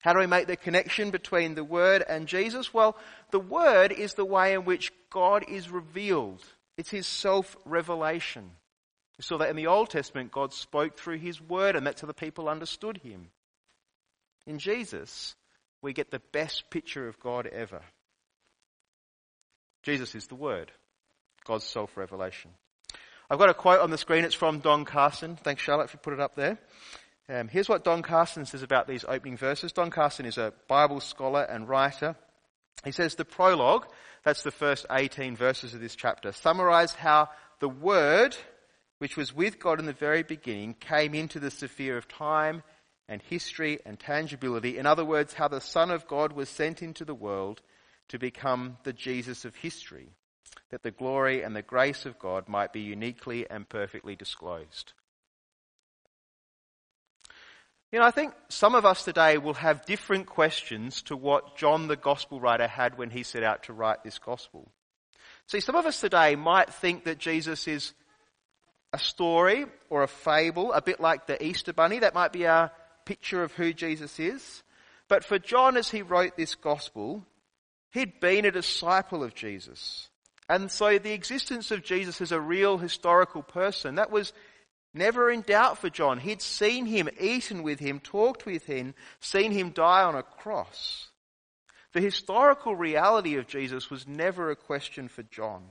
How 0.00 0.12
do 0.12 0.20
we 0.20 0.26
make 0.26 0.46
the 0.46 0.56
connection 0.56 1.10
between 1.10 1.54
the 1.54 1.64
Word 1.64 2.04
and 2.08 2.26
Jesus? 2.26 2.72
Well, 2.72 2.96
the 3.30 3.40
Word 3.40 3.92
is 3.92 4.14
the 4.14 4.24
way 4.24 4.54
in 4.54 4.64
which 4.64 4.92
God 5.10 5.44
is 5.48 5.70
revealed. 5.70 6.42
It's 6.76 6.90
His 6.90 7.06
self-revelation. 7.06 8.50
We 9.18 9.22
saw 9.22 9.38
that 9.38 9.50
in 9.50 9.56
the 9.56 9.66
Old 9.66 9.90
Testament, 9.90 10.32
God 10.32 10.52
spoke 10.52 10.96
through 10.96 11.18
His 11.18 11.40
Word, 11.40 11.76
and 11.76 11.86
that's 11.86 12.00
how 12.00 12.06
the 12.06 12.14
people 12.14 12.48
understood 12.48 12.98
Him. 12.98 13.28
In 14.46 14.58
Jesus, 14.58 15.34
we 15.82 15.92
get 15.92 16.10
the 16.10 16.22
best 16.32 16.70
picture 16.70 17.08
of 17.08 17.20
God 17.20 17.46
ever. 17.46 17.82
Jesus 19.82 20.14
is 20.14 20.28
the 20.28 20.34
Word, 20.34 20.72
God's 21.44 21.64
self 21.64 21.96
revelation. 21.96 22.52
I've 23.28 23.38
got 23.38 23.48
a 23.48 23.54
quote 23.54 23.80
on 23.80 23.90
the 23.90 23.98
screen. 23.98 24.24
It's 24.24 24.34
from 24.34 24.60
Don 24.60 24.84
Carson. 24.84 25.36
Thanks, 25.36 25.62
Charlotte, 25.62 25.90
for 25.90 25.96
put 25.98 26.12
it 26.12 26.20
up 26.20 26.36
there. 26.36 26.58
Um, 27.28 27.48
here's 27.48 27.68
what 27.68 27.84
Don 27.84 28.02
Carson 28.02 28.46
says 28.46 28.62
about 28.62 28.86
these 28.86 29.04
opening 29.06 29.36
verses. 29.36 29.72
Don 29.72 29.90
Carson 29.90 30.26
is 30.26 30.38
a 30.38 30.52
Bible 30.68 31.00
scholar 31.00 31.42
and 31.42 31.68
writer. 31.68 32.16
He 32.84 32.92
says 32.92 33.14
the 33.14 33.24
prologue, 33.24 33.86
that's 34.24 34.42
the 34.42 34.50
first 34.50 34.86
18 34.90 35.36
verses 35.36 35.74
of 35.74 35.80
this 35.80 35.96
chapter, 35.96 36.32
summarize 36.32 36.94
how 36.94 37.28
the 37.60 37.68
Word 37.68 38.36
which 39.02 39.16
was 39.16 39.34
with 39.34 39.58
God 39.58 39.80
in 39.80 39.86
the 39.86 39.92
very 39.92 40.22
beginning, 40.22 40.74
came 40.74 41.12
into 41.12 41.40
the 41.40 41.50
sphere 41.50 41.96
of 41.96 42.06
time 42.06 42.62
and 43.12 43.20
history 43.20 43.78
and 43.84 44.00
tangibility. 44.00 44.78
In 44.78 44.86
other 44.86 45.04
words, 45.04 45.34
how 45.34 45.46
the 45.46 45.60
Son 45.60 45.90
of 45.90 46.08
God 46.08 46.32
was 46.32 46.48
sent 46.48 46.82
into 46.82 47.04
the 47.04 47.14
world 47.14 47.60
to 48.08 48.18
become 48.18 48.78
the 48.84 48.92
Jesus 48.94 49.44
of 49.44 49.54
history, 49.54 50.08
that 50.70 50.82
the 50.82 50.90
glory 50.90 51.42
and 51.42 51.54
the 51.54 51.60
grace 51.60 52.06
of 52.06 52.18
God 52.18 52.48
might 52.48 52.72
be 52.72 52.80
uniquely 52.80 53.48
and 53.50 53.68
perfectly 53.68 54.16
disclosed. 54.16 54.94
You 57.92 57.98
know, 57.98 58.06
I 58.06 58.12
think 58.12 58.32
some 58.48 58.74
of 58.74 58.86
us 58.86 59.04
today 59.04 59.36
will 59.36 59.54
have 59.54 59.84
different 59.84 60.24
questions 60.24 61.02
to 61.02 61.14
what 61.14 61.58
John 61.58 61.88
the 61.88 61.96
Gospel 61.96 62.40
writer 62.40 62.66
had 62.66 62.96
when 62.96 63.10
he 63.10 63.24
set 63.24 63.42
out 63.42 63.64
to 63.64 63.74
write 63.74 64.02
this 64.02 64.18
Gospel. 64.18 64.72
See, 65.48 65.60
some 65.60 65.76
of 65.76 65.84
us 65.84 66.00
today 66.00 66.34
might 66.34 66.72
think 66.72 67.04
that 67.04 67.18
Jesus 67.18 67.68
is 67.68 67.92
a 68.94 68.98
story 68.98 69.66
or 69.90 70.02
a 70.02 70.08
fable, 70.08 70.72
a 70.72 70.80
bit 70.80 70.98
like 70.98 71.26
the 71.26 71.44
Easter 71.44 71.74
Bunny. 71.74 71.98
That 71.98 72.14
might 72.14 72.32
be 72.32 72.46
our 72.46 72.72
picture 73.04 73.42
of 73.42 73.52
who 73.52 73.72
Jesus 73.72 74.18
is. 74.18 74.62
But 75.08 75.24
for 75.24 75.38
John, 75.38 75.76
as 75.76 75.90
he 75.90 76.02
wrote 76.02 76.36
this 76.36 76.54
gospel, 76.54 77.26
he'd 77.90 78.20
been 78.20 78.44
a 78.44 78.50
disciple 78.50 79.22
of 79.22 79.34
Jesus. 79.34 80.08
And 80.48 80.70
so 80.70 80.98
the 80.98 81.12
existence 81.12 81.70
of 81.70 81.84
Jesus 81.84 82.20
as 82.20 82.32
a 82.32 82.40
real 82.40 82.78
historical 82.78 83.42
person, 83.42 83.96
that 83.96 84.10
was 84.10 84.32
never 84.94 85.30
in 85.30 85.42
doubt 85.42 85.78
for 85.78 85.90
John. 85.90 86.18
He'd 86.18 86.42
seen 86.42 86.86
him, 86.86 87.08
eaten 87.20 87.62
with 87.62 87.78
him, 87.78 88.00
talked 88.00 88.46
with 88.46 88.66
him, 88.66 88.94
seen 89.20 89.52
him 89.52 89.70
die 89.70 90.02
on 90.02 90.14
a 90.14 90.22
cross. 90.22 91.08
The 91.92 92.00
historical 92.00 92.74
reality 92.74 93.36
of 93.36 93.46
Jesus 93.46 93.90
was 93.90 94.06
never 94.06 94.50
a 94.50 94.56
question 94.56 95.08
for 95.08 95.22
John. 95.24 95.64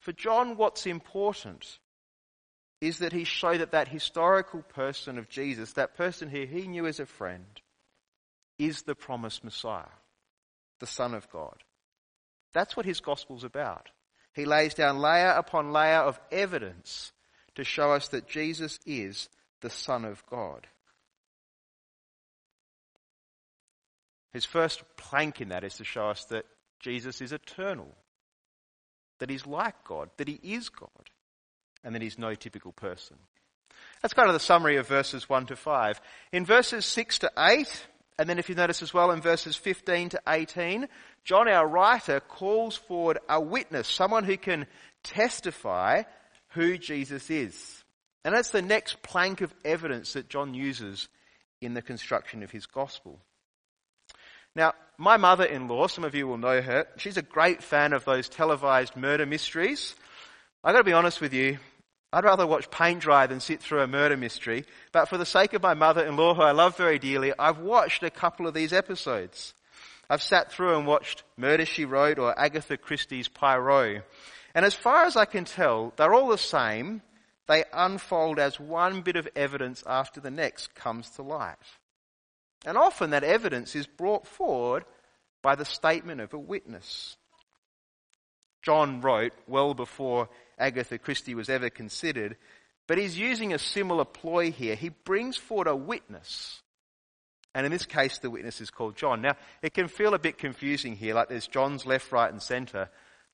For 0.00 0.12
John, 0.12 0.56
what's 0.56 0.86
important 0.86 1.78
is 2.80 2.98
that 2.98 3.12
he 3.12 3.24
showed 3.24 3.58
that 3.58 3.72
that 3.72 3.88
historical 3.88 4.62
person 4.62 5.18
of 5.18 5.28
Jesus, 5.28 5.72
that 5.72 5.96
person 5.96 6.28
who 6.28 6.46
he 6.46 6.68
knew 6.68 6.86
as 6.86 7.00
a 7.00 7.06
friend, 7.06 7.60
is 8.58 8.82
the 8.82 8.94
promised 8.94 9.44
Messiah, 9.44 9.84
the 10.80 10.86
Son 10.86 11.14
of 11.14 11.28
God. 11.30 11.62
That's 12.52 12.76
what 12.76 12.86
his 12.86 13.00
gospel's 13.00 13.44
about. 13.44 13.90
He 14.32 14.44
lays 14.44 14.74
down 14.74 14.98
layer 14.98 15.30
upon 15.30 15.72
layer 15.72 15.98
of 15.98 16.20
evidence 16.30 17.12
to 17.56 17.64
show 17.64 17.92
us 17.92 18.08
that 18.08 18.28
Jesus 18.28 18.78
is 18.86 19.28
the 19.60 19.70
Son 19.70 20.04
of 20.04 20.24
God. 20.26 20.66
His 24.32 24.44
first 24.44 24.82
plank 24.96 25.40
in 25.40 25.48
that 25.48 25.64
is 25.64 25.74
to 25.76 25.84
show 25.84 26.08
us 26.08 26.24
that 26.26 26.44
Jesus 26.78 27.20
is 27.20 27.32
eternal, 27.32 27.88
that 29.18 29.30
he's 29.30 29.46
like 29.46 29.82
God, 29.84 30.10
that 30.18 30.28
he 30.28 30.38
is 30.42 30.68
God, 30.68 31.10
and 31.84 31.94
that 31.94 32.02
he's 32.02 32.18
no 32.18 32.34
typical 32.34 32.72
person. 32.72 33.16
That's 34.02 34.14
kind 34.14 34.28
of 34.28 34.34
the 34.34 34.40
summary 34.40 34.76
of 34.76 34.86
verses 34.86 35.28
1 35.28 35.46
to 35.46 35.56
5. 35.56 36.00
In 36.32 36.44
verses 36.44 36.86
6 36.86 37.20
to 37.20 37.32
8, 37.36 37.86
and 38.18 38.28
then 38.28 38.38
if 38.38 38.48
you 38.48 38.54
notice 38.54 38.82
as 38.82 38.94
well 38.94 39.10
in 39.10 39.20
verses 39.20 39.56
15 39.56 40.10
to 40.10 40.20
18, 40.28 40.88
John, 41.24 41.48
our 41.48 41.66
writer, 41.66 42.20
calls 42.20 42.76
forward 42.76 43.18
a 43.28 43.40
witness, 43.40 43.88
someone 43.88 44.24
who 44.24 44.36
can 44.36 44.66
testify 45.02 46.02
who 46.48 46.78
Jesus 46.78 47.30
is. 47.30 47.84
And 48.24 48.34
that's 48.34 48.50
the 48.50 48.62
next 48.62 49.02
plank 49.02 49.40
of 49.40 49.54
evidence 49.64 50.12
that 50.14 50.28
John 50.28 50.54
uses 50.54 51.08
in 51.60 51.74
the 51.74 51.82
construction 51.82 52.42
of 52.42 52.50
his 52.50 52.66
gospel. 52.66 53.20
Now, 54.54 54.74
my 54.96 55.16
mother-in-law, 55.16 55.86
some 55.86 56.04
of 56.04 56.14
you 56.14 56.26
will 56.26 56.38
know 56.38 56.60
her, 56.60 56.86
she's 56.96 57.16
a 57.16 57.22
great 57.22 57.62
fan 57.62 57.92
of 57.92 58.04
those 58.04 58.28
televised 58.28 58.96
murder 58.96 59.26
mysteries. 59.26 59.94
I've 60.64 60.74
got 60.74 60.78
to 60.78 60.84
be 60.84 60.92
honest 60.92 61.20
with 61.20 61.32
you, 61.32 61.58
I'd 62.12 62.24
rather 62.24 62.46
watch 62.46 62.70
paint 62.70 63.00
dry 63.00 63.26
than 63.26 63.38
sit 63.38 63.60
through 63.60 63.80
a 63.80 63.86
murder 63.86 64.16
mystery. 64.16 64.64
But 64.92 65.08
for 65.08 65.18
the 65.18 65.26
sake 65.26 65.52
of 65.52 65.62
my 65.62 65.74
mother-in-law, 65.74 66.34
who 66.34 66.42
I 66.42 66.52
love 66.52 66.76
very 66.76 66.98
dearly, 66.98 67.32
I've 67.38 67.58
watched 67.58 68.02
a 68.02 68.10
couple 68.10 68.46
of 68.46 68.54
these 68.54 68.72
episodes. 68.72 69.54
I've 70.10 70.22
sat 70.22 70.50
through 70.50 70.76
and 70.76 70.86
watched 70.86 71.22
Murder 71.36 71.66
She 71.66 71.84
Wrote 71.84 72.18
or 72.18 72.38
Agatha 72.38 72.76
Christie's 72.76 73.28
Poirot. 73.28 74.02
And 74.54 74.64
as 74.64 74.74
far 74.74 75.04
as 75.04 75.16
I 75.16 75.26
can 75.26 75.44
tell, 75.44 75.92
they're 75.96 76.14
all 76.14 76.28
the 76.28 76.38
same. 76.38 77.02
They 77.46 77.64
unfold 77.72 78.38
as 78.38 78.58
one 78.58 79.02
bit 79.02 79.16
of 79.16 79.28
evidence 79.36 79.84
after 79.86 80.20
the 80.20 80.30
next 80.30 80.74
comes 80.74 81.10
to 81.10 81.22
light. 81.22 81.56
And 82.66 82.76
often 82.76 83.10
that 83.10 83.22
evidence 83.22 83.76
is 83.76 83.86
brought 83.86 84.26
forward 84.26 84.84
by 85.42 85.54
the 85.54 85.64
statement 85.64 86.20
of 86.20 86.32
a 86.32 86.38
witness. 86.38 87.16
John 88.62 89.02
wrote 89.02 89.32
well 89.46 89.74
before 89.74 90.28
Agatha 90.58 90.98
Christie 90.98 91.34
was 91.34 91.48
ever 91.48 91.70
considered, 91.70 92.36
but 92.86 92.98
he's 92.98 93.18
using 93.18 93.52
a 93.52 93.58
similar 93.58 94.04
ploy 94.04 94.50
here. 94.50 94.74
He 94.74 94.88
brings 94.88 95.36
forward 95.36 95.66
a 95.66 95.76
witness. 95.76 96.62
And 97.54 97.64
in 97.64 97.72
this 97.72 97.86
case, 97.86 98.18
the 98.18 98.30
witness 98.30 98.60
is 98.60 98.70
called 98.70 98.96
John. 98.96 99.22
Now, 99.22 99.36
it 99.62 99.74
can 99.74 99.88
feel 99.88 100.14
a 100.14 100.18
bit 100.18 100.38
confusing 100.38 100.96
here, 100.96 101.14
like 101.14 101.28
there's 101.28 101.46
John's 101.46 101.86
left, 101.86 102.12
right, 102.12 102.30
and 102.30 102.42
centre. 102.42 102.90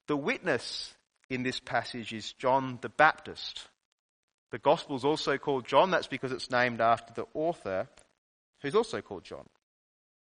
The 0.06 0.16
witness 0.16 0.94
in 1.28 1.42
this 1.42 1.60
passage 1.60 2.12
is 2.12 2.32
John 2.32 2.78
the 2.80 2.88
Baptist. 2.88 3.68
The 4.50 4.58
gospel 4.58 4.96
is 4.96 5.04
also 5.04 5.36
called 5.36 5.66
John. 5.66 5.90
That's 5.90 6.06
because 6.06 6.32
it's 6.32 6.50
named 6.50 6.80
after 6.80 7.12
the 7.12 7.26
author, 7.34 7.88
who's 8.62 8.76
also 8.76 9.00
called 9.00 9.24
John. 9.24 9.46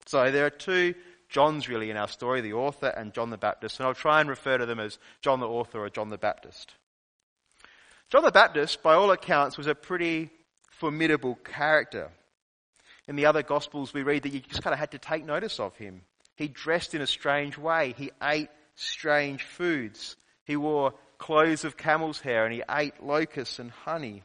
So 0.05 0.31
there 0.31 0.45
are 0.45 0.51
two 0.51 0.95
John's 1.29 1.67
really 1.67 1.89
in 1.89 1.97
our 1.97 2.07
story, 2.07 2.41
the 2.41 2.53
author 2.53 2.87
and 2.87 3.13
John 3.13 3.29
the 3.29 3.37
Baptist, 3.37 3.79
and 3.79 3.87
I'll 3.87 3.93
try 3.93 4.21
and 4.21 4.29
refer 4.29 4.57
to 4.57 4.65
them 4.65 4.79
as 4.79 4.97
John 5.21 5.39
the 5.39 5.47
author 5.47 5.79
or 5.79 5.89
John 5.89 6.09
the 6.09 6.17
Baptist. 6.17 6.73
John 8.09 8.23
the 8.23 8.31
Baptist, 8.31 8.83
by 8.83 8.93
all 8.93 9.11
accounts, 9.11 9.57
was 9.57 9.67
a 9.67 9.75
pretty 9.75 10.29
formidable 10.69 11.35
character. 11.35 12.11
In 13.07 13.15
the 13.15 13.25
other 13.25 13.43
Gospels, 13.43 13.93
we 13.93 14.03
read 14.03 14.23
that 14.23 14.33
you 14.33 14.39
just 14.39 14.63
kind 14.63 14.73
of 14.73 14.79
had 14.79 14.91
to 14.91 14.99
take 14.99 15.25
notice 15.25 15.59
of 15.59 15.75
him. 15.75 16.01
He 16.35 16.47
dressed 16.47 16.93
in 16.93 17.01
a 17.01 17.07
strange 17.07 17.57
way. 17.57 17.93
He 17.97 18.11
ate 18.21 18.49
strange 18.75 19.43
foods. 19.43 20.17
He 20.43 20.55
wore 20.55 20.93
clothes 21.17 21.63
of 21.63 21.77
camel's 21.77 22.19
hair 22.19 22.45
and 22.45 22.53
he 22.53 22.63
ate 22.69 23.01
locusts 23.01 23.59
and 23.59 23.71
honey. 23.71 24.23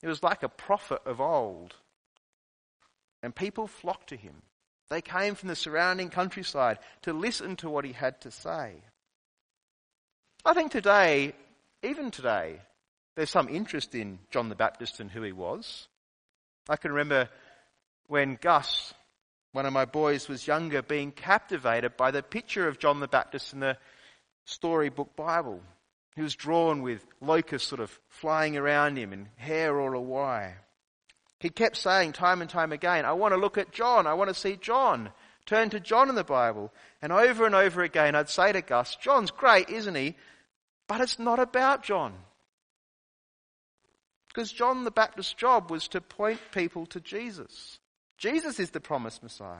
He 0.00 0.06
was 0.06 0.22
like 0.22 0.42
a 0.42 0.48
prophet 0.48 1.02
of 1.04 1.20
old. 1.20 1.74
And 3.22 3.34
people 3.34 3.66
flocked 3.66 4.08
to 4.08 4.16
him. 4.16 4.42
They 4.90 5.00
came 5.00 5.36
from 5.36 5.48
the 5.48 5.56
surrounding 5.56 6.10
countryside 6.10 6.78
to 7.02 7.12
listen 7.12 7.56
to 7.56 7.70
what 7.70 7.84
he 7.84 7.92
had 7.92 8.20
to 8.22 8.30
say. 8.30 8.74
I 10.44 10.52
think 10.52 10.72
today, 10.72 11.32
even 11.82 12.10
today, 12.10 12.60
there's 13.14 13.30
some 13.30 13.48
interest 13.48 13.94
in 13.94 14.18
John 14.30 14.48
the 14.48 14.54
Baptist 14.54 14.98
and 14.98 15.10
who 15.10 15.22
he 15.22 15.32
was. 15.32 15.86
I 16.68 16.76
can 16.76 16.90
remember 16.90 17.28
when 18.08 18.38
Gus, 18.40 18.92
one 19.52 19.66
of 19.66 19.72
my 19.72 19.84
boys, 19.84 20.28
was 20.28 20.46
younger, 20.46 20.82
being 20.82 21.12
captivated 21.12 21.96
by 21.96 22.10
the 22.10 22.22
picture 22.22 22.66
of 22.66 22.78
John 22.78 22.98
the 22.98 23.08
Baptist 23.08 23.52
in 23.52 23.60
the 23.60 23.78
storybook 24.44 25.14
Bible. 25.14 25.62
He 26.16 26.22
was 26.22 26.34
drawn 26.34 26.82
with 26.82 27.06
locusts 27.20 27.68
sort 27.68 27.80
of 27.80 27.96
flying 28.08 28.56
around 28.56 28.96
him 28.96 29.12
and 29.12 29.28
hair 29.36 29.78
all 29.78 29.90
awry. 29.90 30.56
He 31.40 31.48
kept 31.48 31.78
saying 31.78 32.12
time 32.12 32.42
and 32.42 32.50
time 32.50 32.70
again, 32.70 33.06
I 33.06 33.12
want 33.12 33.32
to 33.32 33.40
look 33.40 33.56
at 33.56 33.72
John. 33.72 34.06
I 34.06 34.14
want 34.14 34.28
to 34.28 34.34
see 34.34 34.56
John. 34.56 35.10
Turn 35.46 35.70
to 35.70 35.80
John 35.80 36.10
in 36.10 36.14
the 36.14 36.22
Bible. 36.22 36.70
And 37.00 37.12
over 37.12 37.46
and 37.46 37.54
over 37.54 37.82
again, 37.82 38.14
I'd 38.14 38.28
say 38.28 38.52
to 38.52 38.60
Gus, 38.60 38.94
John's 38.96 39.30
great, 39.30 39.70
isn't 39.70 39.94
he? 39.94 40.14
But 40.86 41.00
it's 41.00 41.18
not 41.18 41.38
about 41.38 41.82
John. 41.82 42.12
Because 44.28 44.52
John 44.52 44.84
the 44.84 44.90
Baptist's 44.90 45.32
job 45.32 45.70
was 45.70 45.88
to 45.88 46.00
point 46.02 46.40
people 46.52 46.86
to 46.86 47.00
Jesus. 47.00 47.78
Jesus 48.18 48.60
is 48.60 48.70
the 48.70 48.80
promised 48.80 49.22
Messiah. 49.22 49.56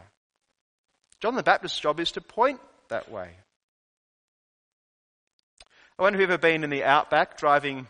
John 1.21 1.35
the 1.35 1.43
Baptist's 1.43 1.81
job 1.81 1.99
is 1.99 2.13
to 2.13 2.21
point 2.21 2.61
that 2.89 3.11
way. 3.11 3.31
I 5.99 6.03
wonder 6.03 6.19
if 6.19 6.21
you've 6.21 6.31
ever 6.31 6.39
been 6.39 6.63
in 6.63 6.71
the 6.71 6.85
outback 6.85 7.39
driving 7.39 7.87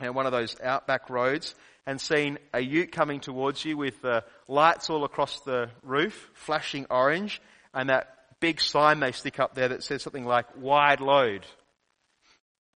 you 0.00 0.06
know, 0.06 0.12
one 0.12 0.26
of 0.26 0.32
those 0.32 0.60
outback 0.60 1.08
roads 1.10 1.54
and 1.86 2.00
seen 2.00 2.38
a 2.52 2.60
ute 2.60 2.92
coming 2.92 3.20
towards 3.20 3.64
you 3.64 3.76
with 3.76 4.04
uh, 4.04 4.20
lights 4.48 4.90
all 4.90 5.04
across 5.04 5.40
the 5.40 5.70
roof, 5.82 6.30
flashing 6.34 6.86
orange, 6.90 7.40
and 7.74 7.88
that 7.88 8.16
big 8.40 8.60
sign 8.60 9.00
they 9.00 9.12
stick 9.12 9.38
up 9.38 9.54
there 9.54 9.68
that 9.68 9.82
says 9.82 10.02
something 10.02 10.24
like 10.24 10.46
wide 10.56 11.00
load. 11.00 11.46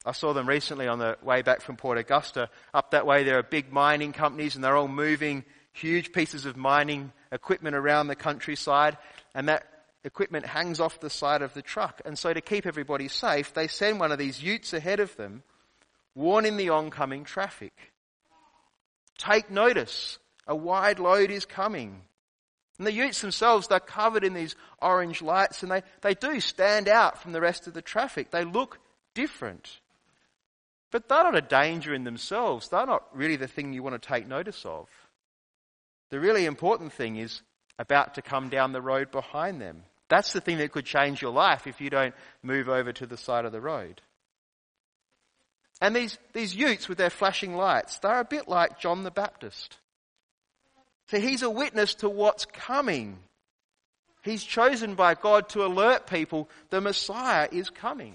I 0.07 0.13
saw 0.13 0.35
them 0.35 0.49
recently 0.49 0.87
on 0.87 0.99
the 0.99 1.17
way 1.23 1.43
back 1.43 1.63
from 1.63 1.77
Port 1.77 1.97
Augusta. 1.97 2.51
Up 2.75 2.91
that 2.91 3.07
way 3.07 3.25
there 3.25 3.39
are 3.39 3.43
big 3.43 3.73
mining 3.73 4.13
companies 4.13 4.55
and 4.55 4.63
they're 4.63 4.77
all 4.77 4.89
moving 4.89 5.45
huge 5.73 6.13
pieces 6.13 6.45
of 6.45 6.57
mining 6.57 7.11
equipment 7.33 7.75
around 7.75 8.07
the 8.07 8.15
countryside 8.15 8.99
and 9.35 9.49
that 9.49 9.65
equipment 10.05 10.45
hangs 10.45 10.79
off 10.79 11.01
the 11.01 11.09
side 11.09 11.41
of 11.41 11.55
the 11.55 11.63
truck. 11.63 12.03
And 12.05 12.19
so 12.19 12.33
to 12.33 12.43
keep 12.43 12.67
everybody 12.67 13.09
safe, 13.09 13.55
they 13.55 13.67
send 13.67 13.99
one 13.99 14.13
of 14.13 14.19
these 14.19 14.43
utes 14.43 14.75
ahead 14.75 15.01
of 15.01 15.17
them, 15.17 15.43
warning 16.15 16.59
the 16.59 16.69
oncoming 16.69 17.25
traffic. 17.25 17.94
Take 19.19 19.51
notice. 19.51 20.19
A 20.47 20.55
wide 20.55 20.99
load 20.99 21.31
is 21.31 21.45
coming. 21.45 22.03
And 22.79 22.87
the 22.87 22.93
utes 22.93 23.21
themselves, 23.21 23.69
they're 23.69 23.81
covered 23.81 24.25
in 24.25 24.35
these 24.35 24.57
orange 24.83 25.23
lights 25.23 25.63
and 25.63 25.71
they, 25.71 25.83
they 26.03 26.15
do 26.15 26.41
stand 26.41 26.89
out 26.89 27.23
from 27.23 27.33
the 27.33 27.41
rest 27.41 27.67
of 27.67 27.75
the 27.75 27.83
traffic. 27.83 28.31
They 28.31 28.45
look 28.45 28.79
different. 29.15 29.81
But 30.91 31.09
they're 31.09 31.23
not 31.23 31.37
a 31.37 31.41
danger 31.41 31.95
in 31.95 32.05
themselves. 32.05 32.69
They're 32.69 32.87
not 32.87 33.05
really 33.17 33.37
the 33.37 33.49
thing 33.49 33.73
you 33.73 33.83
want 33.83 34.01
to 34.01 34.09
take 34.09 34.27
notice 34.27 34.65
of. 34.65 34.89
The 36.11 36.21
really 36.21 36.47
important 36.47 36.93
thing 36.93 37.17
is 37.17 37.43
about 37.79 38.15
to 38.15 38.23
come 38.23 38.49
down 38.49 38.73
the 38.73 38.83
road 38.83 39.11
behind 39.11 39.61
them. 39.61 39.85
That's 40.09 40.33
the 40.33 40.41
thing 40.41 40.59
that 40.59 40.73
could 40.73 40.85
change 40.85 41.23
your 41.23 41.33
life 41.33 41.67
if 41.67 41.81
you 41.81 41.91
don't 41.91 42.15
move 42.43 42.69
over 42.69 42.93
to 42.93 43.07
the 43.07 43.17
side 43.17 43.45
of 43.45 43.53
the 43.53 43.61
road. 43.61 44.01
And 45.81 45.95
these, 45.95 46.19
these 46.33 46.55
utes 46.55 46.89
with 46.89 46.99
their 46.99 47.11
flashing 47.11 47.57
lights, 47.57 47.99
they're 47.99 48.21
a 48.21 48.25
bit 48.25 48.49
like 48.49 48.79
John 48.79 49.03
the 49.03 49.11
Baptist. 49.11 49.79
So 51.09 51.19
he's 51.19 51.43
a 51.43 51.51
witness 51.51 51.95
to 51.97 52.09
what's 52.09 52.47
coming. 52.47 53.19
He's 54.23 54.43
chosen 54.43 54.95
by 54.95 55.15
God 55.15 55.51
to 55.51 55.65
alert 55.65 56.07
people 56.07 56.49
the 56.71 56.81
Messiah 56.81 57.49
is 57.53 57.69
coming. 57.69 58.15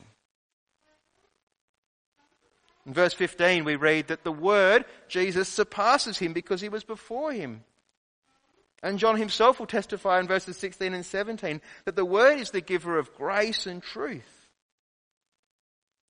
In 2.86 2.94
verse 2.94 3.14
15, 3.14 3.66
we 3.66 3.76
read 3.76 4.08
that 4.08 4.24
the 4.24 4.32
Word, 4.32 4.86
Jesus, 5.08 5.48
surpasses 5.48 6.18
him 6.18 6.34
because 6.34 6.62
he 6.62 6.70
was 6.70 6.84
before 6.84 7.32
him. 7.32 7.64
And 8.82 8.98
John 8.98 9.18
himself 9.18 9.60
will 9.60 9.68
testify 9.68 10.20
in 10.20 10.28
verses 10.28 10.58
16 10.58 10.94
and 10.94 11.06
17 11.06 11.62
that 11.86 11.96
the 11.96 12.06
Word 12.06 12.40
is 12.40 12.50
the 12.50 12.62
giver 12.62 12.98
of 12.98 13.14
grace 13.14 13.68
and 13.68 13.84
truth. 13.84 14.39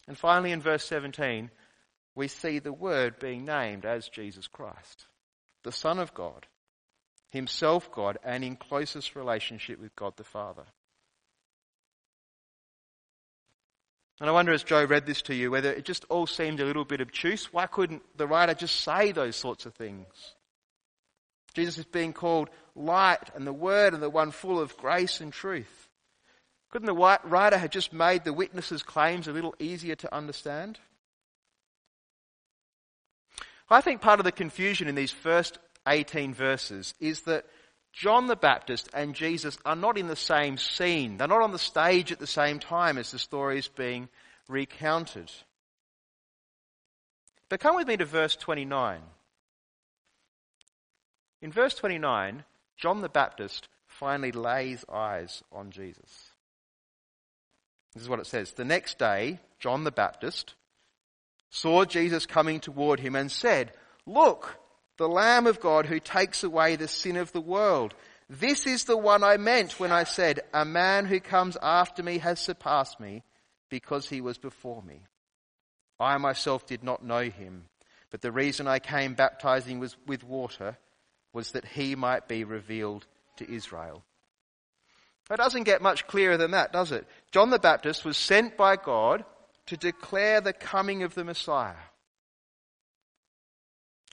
And 0.08 0.17
finally, 0.17 0.52
in 0.52 0.62
verse 0.62 0.86
17, 0.86 1.52
we 2.15 2.28
see 2.28 2.60
the 2.60 2.74
Word 2.74 3.20
being 3.20 3.46
named 3.46 3.86
as 3.86 4.10
Jesus 4.10 4.48
Christ, 4.48 5.06
the 5.63 5.72
Son 5.72 6.00
of 6.00 6.13
God, 6.13 6.48
Himself 7.30 7.91
God, 7.91 8.17
and 8.24 8.43
in 8.43 8.56
closest 8.56 9.15
relationship 9.15 9.80
with 9.80 9.96
God 9.96 10.15
the 10.17 10.24
Father. 10.24 10.63
And 14.20 14.30
I 14.30 14.34
wonder 14.34 14.52
as 14.52 14.63
Joe 14.63 14.84
read 14.84 15.06
this 15.06 15.22
to 15.24 15.36
you 15.36 15.52
whether 15.52 15.72
it 15.72 15.86
just 15.86 16.06
all 16.10 16.26
seemed 16.26 16.60
a 16.60 16.65
little 16.65 16.86
bit 16.86 17.02
obtuse. 17.02 17.54
Why 17.54 17.67
couldn't 17.67 18.02
the 18.17 18.26
writer 18.26 18.56
just 18.56 18.82
say 18.82 19.12
those 19.12 19.36
sorts 19.36 19.65
of 19.65 19.76
things? 19.76 20.08
Jesus 21.54 21.80
is 21.80 21.86
being 21.86 22.13
called 22.13 22.50
light 22.76 23.30
and 23.36 23.46
the 23.46 23.54
Word 23.54 23.93
and 23.93 24.02
the 24.02 24.10
one 24.10 24.32
full 24.32 24.60
of 24.60 24.78
grace 24.78 25.22
and 25.22 25.32
truth. 25.32 25.87
Couldn't 26.69 26.88
the 26.88 27.19
writer 27.23 27.58
have 27.58 27.69
just 27.69 27.93
made 27.93 28.23
the 28.23 28.34
witnesses' 28.34 28.84
claims 28.84 29.27
a 29.27 29.32
little 29.32 29.56
easier 29.60 29.95
to 29.95 30.13
understand? 30.13 30.80
I 33.69 33.82
think 33.82 34.01
part 34.01 34.19
of 34.19 34.25
the 34.25 34.32
confusion 34.32 34.88
in 34.88 34.95
these 34.95 35.12
first 35.12 35.60
18 35.88 36.34
verses 36.34 36.93
is 36.99 37.21
that 37.21 37.45
John 37.93 38.27
the 38.27 38.36
Baptist 38.36 38.89
and 38.93 39.15
Jesus 39.15 39.58
are 39.65 39.75
not 39.75 39.97
in 39.97 40.08
the 40.08 40.15
same 40.15 40.58
scene. 40.58 41.17
They're 41.17 41.27
not 41.27 41.41
on 41.41 41.51
the 41.51 41.60
stage 41.60 42.12
at 42.12 42.19
the 42.19 42.27
same 42.27 42.60
time 42.60 42.97
as 42.97 43.12
the 43.12 43.19
story 43.19 43.58
is 43.58 43.67
being 43.67 44.10
recounted. 44.47 45.32
But 47.49 47.60
come 47.60 47.75
with 47.75 47.88
me 47.88 47.97
to 47.97 48.06
verse 48.06 48.36
29. 48.36 49.01
In 51.41 51.51
verse 51.51 51.75
29, 51.75 52.43
John 52.75 53.01
the 53.01 53.10
Baptist 53.10 53.67
finally 53.88 54.32
lays 54.32 54.86
eyes 54.91 55.43
on 55.51 55.71
Jesus. 55.71 56.26
This 57.97 58.03
is 58.03 58.10
what 58.10 58.19
it 58.19 58.27
says. 58.27 58.51
The 58.51 58.63
next 58.63 58.99
day, 58.99 59.39
John 59.57 59.83
the 59.83 59.91
Baptist 59.91 60.53
saw 61.49 61.83
Jesus 61.83 62.27
coming 62.27 62.60
toward 62.60 62.99
him 62.99 63.15
and 63.15 63.31
said, 63.31 63.71
Look, 64.05 64.60
the 64.97 65.10
Lamb 65.10 65.47
of 65.47 65.60
God 65.60 65.88
who 65.88 65.99
takes 65.99 66.43
away 66.43 66.75
the 66.75 66.88
sin 66.88 67.17
of 67.17 67.31
the 67.31 67.41
world. 67.41 67.95
This 68.29 68.67
is 68.67 68.83
the 68.83 68.97
one 68.97 69.23
I 69.23 69.38
meant 69.38 69.79
when 69.79 69.91
I 69.91 70.03
said, 70.03 70.41
A 70.53 70.63
man 70.63 71.05
who 71.07 71.19
comes 71.19 71.57
after 71.60 72.03
me 72.03 72.19
has 72.19 72.39
surpassed 72.39 72.99
me 72.99 73.23
because 73.67 74.07
he 74.07 74.21
was 74.21 74.38
before 74.38 74.83
me. 74.83 75.01
I 75.99 76.17
myself 76.17 76.67
did 76.67 76.83
not 76.83 77.03
know 77.03 77.23
him, 77.23 77.65
but 78.12 78.21
the 78.21 78.31
reason 78.31 78.67
I 78.67 78.77
came 78.77 79.15
baptizing 79.15 79.79
was 79.79 79.97
with 80.05 80.23
water 80.23 80.77
was 81.33 81.53
that 81.53 81.65
he 81.65 81.95
might 81.95 82.27
be 82.27 82.43
revealed 82.43 83.07
to 83.38 83.51
Israel. 83.51 84.03
It 85.29 85.37
doesn't 85.37 85.63
get 85.63 85.81
much 85.81 86.07
clearer 86.07 86.37
than 86.37 86.51
that, 86.51 86.71
does 86.71 86.91
it? 86.91 87.05
John 87.31 87.49
the 87.49 87.59
Baptist 87.59 88.05
was 88.05 88.17
sent 88.17 88.55
by 88.55 88.77
God 88.77 89.25
to 89.67 89.77
declare 89.77 90.39
the 90.39 90.53
coming 90.53 91.03
of 91.03 91.15
the 91.15 91.25
Messiah. 91.25 91.75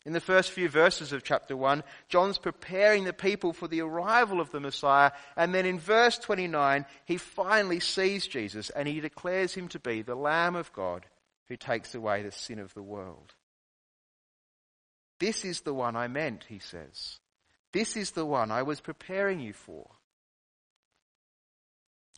In 0.07 0.13
the 0.13 0.21
first 0.21 0.51
few 0.51 0.69
verses 0.69 1.13
of 1.13 1.23
chapter 1.23 1.57
1, 1.57 1.83
John's 2.09 2.37
preparing 2.37 3.05
the 3.05 3.15
people 3.15 3.55
for 3.55 3.69
the 3.69 3.81
arrival 3.81 4.39
of 4.39 4.51
the 4.51 4.61
Messiah, 4.61 5.13
and 5.35 5.55
then 5.55 5.65
in 5.65 5.79
verse 5.79 6.19
29, 6.19 6.85
he 7.07 7.17
finally 7.17 7.81
sees 7.81 8.27
Jesus 8.27 8.69
and 8.71 8.87
he 8.87 9.01
declares 9.01 9.55
him 9.55 9.69
to 9.69 9.79
be 9.79 10.03
the 10.03 10.15
Lamb 10.15 10.57
of 10.57 10.73
God 10.75 11.07
who 11.49 11.57
takes 11.57 11.95
away 11.95 12.23
the 12.23 12.33
sin 12.33 12.59
of 12.59 12.75
the 12.75 12.83
world. 12.83 13.35
This 15.21 15.45
is 15.45 15.63
the 15.63 15.73
one 15.73 15.97
I 15.97 16.09
meant, 16.09 16.45
he 16.49 16.59
says. 16.59 17.21
This 17.73 17.97
is 17.97 18.11
the 18.11 18.27
one 18.27 18.51
I 18.51 18.63
was 18.63 18.81
preparing 18.81 19.41
you 19.41 19.55
for. 19.55 19.89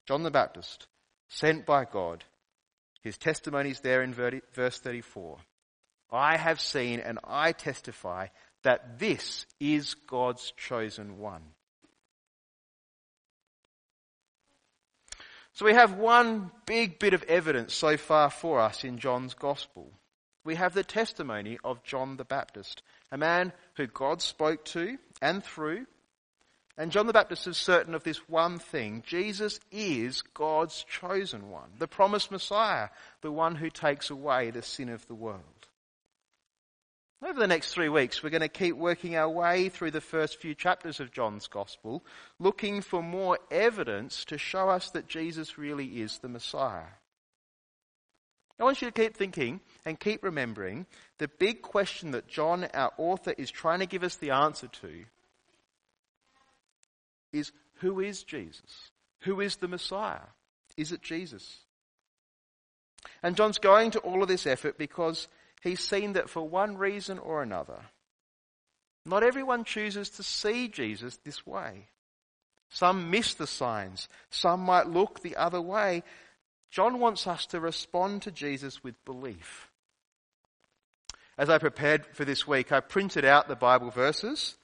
John 0.07 0.23
the 0.23 0.31
Baptist, 0.31 0.87
sent 1.29 1.67
by 1.67 1.85
God. 1.85 2.25
His 3.03 3.19
testimony 3.19 3.71
is 3.71 3.81
there 3.81 4.03
in 4.03 4.15
verse 4.15 4.79
34. 4.79 5.39
I 6.11 6.37
have 6.37 6.61
seen 6.61 7.01
and 7.01 7.19
I 7.25 7.53
testify 7.53 8.29
that 8.63 8.99
this 8.99 9.47
is 9.61 9.95
God's 9.95 10.53
chosen 10.57 11.19
one. 11.19 11.43
So 15.53 15.65
we 15.65 15.73
have 15.73 15.95
one 15.95 16.51
big 16.67 16.99
bit 16.99 17.15
of 17.15 17.23
evidence 17.25 17.75
so 17.75 17.97
far 17.97 18.31
for 18.31 18.61
us 18.61 18.85
in 18.85 18.99
John's 18.99 19.35
gospel. 19.35 19.91
We 20.45 20.57
have 20.57 20.75
the 20.75 20.85
testimony 20.85 21.59
of 21.65 21.83
John 21.83 22.19
the 22.19 22.25
Baptist, 22.25 22.83
a 23.11 23.17
man 23.17 23.53
who 23.77 23.87
God 23.87 24.21
spoke 24.21 24.65
to 24.67 24.99
and 25.23 25.43
through 25.43 25.87
and 26.79 26.93
John 26.93 27.07
the 27.07 27.13
Baptist 27.13 27.47
is 27.47 27.57
certain 27.57 27.95
of 27.95 28.05
this 28.05 28.19
one 28.29 28.59
thing. 28.59 29.03
Jesus 29.07 29.59
is 29.71 30.23
God's 30.35 30.85
chosen 30.85 31.51
one, 31.51 31.71
the 31.79 31.89
promised 31.89 32.31
Messiah, 32.31 32.89
the 33.23 33.33
one 33.33 33.55
who 33.55 33.71
takes 33.71 34.11
away 34.11 34.51
the 34.51 34.63
sin 34.63 34.91
of 34.91 35.07
the 35.07 35.15
world. 35.15 35.43
Over 37.25 37.41
the 37.41 37.47
next 37.47 37.73
three 37.73 37.89
weeks, 37.89 38.23
we're 38.23 38.29
going 38.29 38.43
to 38.43 38.49
keep 38.49 38.77
working 38.77 39.17
our 39.17 39.29
way 39.29 39.71
through 39.71 39.93
the 39.93 40.03
first 40.03 40.39
few 40.39 40.55
chapters 40.55 41.01
of 41.01 41.13
John's 41.13 41.47
Gospel, 41.47 42.05
looking 42.39 42.83
for 42.83 43.03
more 43.03 43.39
evidence 43.51 44.27
to 44.27 44.37
show 44.37 44.69
us 44.69 44.91
that 44.91 45.09
Jesus 45.09 45.57
really 45.57 46.03
is 46.03 46.19
the 46.19 46.29
Messiah. 46.29 46.85
I 48.61 48.65
want 48.65 48.83
you 48.83 48.91
to 48.91 49.03
keep 49.03 49.17
thinking 49.17 49.61
and 49.87 49.99
keep 49.99 50.23
remembering 50.23 50.85
the 51.17 51.29
big 51.29 51.63
question 51.63 52.11
that 52.11 52.29
John, 52.29 52.69
our 52.75 52.93
author, 52.99 53.35
is 53.37 53.51
trying 53.51 53.81
to 53.81 53.87
give 53.87 54.03
us 54.03 54.17
the 54.17 54.31
answer 54.31 54.69
to 54.69 55.05
is 57.39 57.53
who 57.77 58.01
is 58.01 58.23
Jesus? 58.23 58.91
Who 59.21 59.41
is 59.41 59.57
the 59.57 59.69
Messiah? 59.69 60.29
Is 60.77 60.93
it 60.93 61.03
Jesus? 61.03 61.59
And 63.23 63.37
John's 63.37 63.59
going 63.59 63.93
to 63.93 64.01
all 64.01 64.23
of 64.23 64.29
this 64.29 64.47
effort 64.47 64.79
because 64.79 65.29
he's 65.63 65.81
seen 65.81 66.15
that 66.15 66.29
for 66.29 66.47
one 66.47 66.77
reason 66.77 67.19
or 67.19 67.43
another, 67.43 67.81
not 69.05 69.23
everyone 69.23 69.65
chooses 69.65 70.11
to 70.11 70.23
see 70.23 70.69
Jesus 70.69 71.19
this 71.25 71.47
way. 71.47 71.87
Some 72.71 73.11
miss 73.11 73.35
the 73.35 73.47
signs. 73.47 74.09
Some 74.31 74.61
might 74.61 74.89
look 74.89 75.21
the 75.21 75.37
other 75.37 75.61
way. 75.61 76.03
John 76.71 76.99
wants 76.99 77.27
us 77.27 77.47
to 77.47 77.61
respond 77.61 78.23
to 78.23 78.33
Jesus 78.33 78.83
with 78.83 79.03
belief. 79.05 79.71
As 81.39 81.49
I 81.49 81.59
prepared 81.59 82.07
for 82.13 82.25
this 82.25 82.47
week, 82.47 82.73
I 82.73 82.81
printed 82.81 83.25
out 83.25 83.47
the 83.47 83.57
Bible 83.57 83.91
verses 83.91 84.57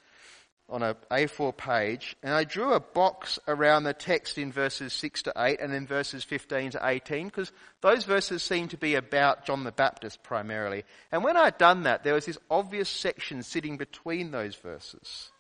on 0.73 0.83
a 0.83 0.95
A4 1.11 1.57
page, 1.57 2.17
and 2.23 2.33
I 2.33 2.45
drew 2.45 2.73
a 2.73 2.81
box 2.81 3.39
around 3.47 3.85
the 3.85 3.93
text 3.93 4.39
in 4.39 4.51
verses 4.51 4.93
6 4.95 5.23
to 5.25 5.33
8 5.37 5.61
and 5.61 5.73
then 5.73 5.87
verses 5.87 6.25
15 6.25 6.73
to 6.73 6.81
18, 6.83 7.27
because 7.27 7.53
those 7.83 8.05
verses 8.05 8.43
seem 8.43 8.69
to 8.69 8.77
be 8.77 8.95
about 8.95 9.45
John 9.45 9.65
the 9.65 9.71
Baptist 9.71 10.23
primarily. 10.23 10.85
And 11.13 11.23
when 11.23 11.37
I'd 11.37 11.59
done 11.59 11.85
that, 11.85 12.03
there 12.03 12.15
was 12.15 12.27
this 12.27 12.39
obvious 12.51 12.89
section 12.89 13.43
sitting 13.43 13.77
between 13.77 14.31
those 14.31 14.57
verses. 14.57 15.31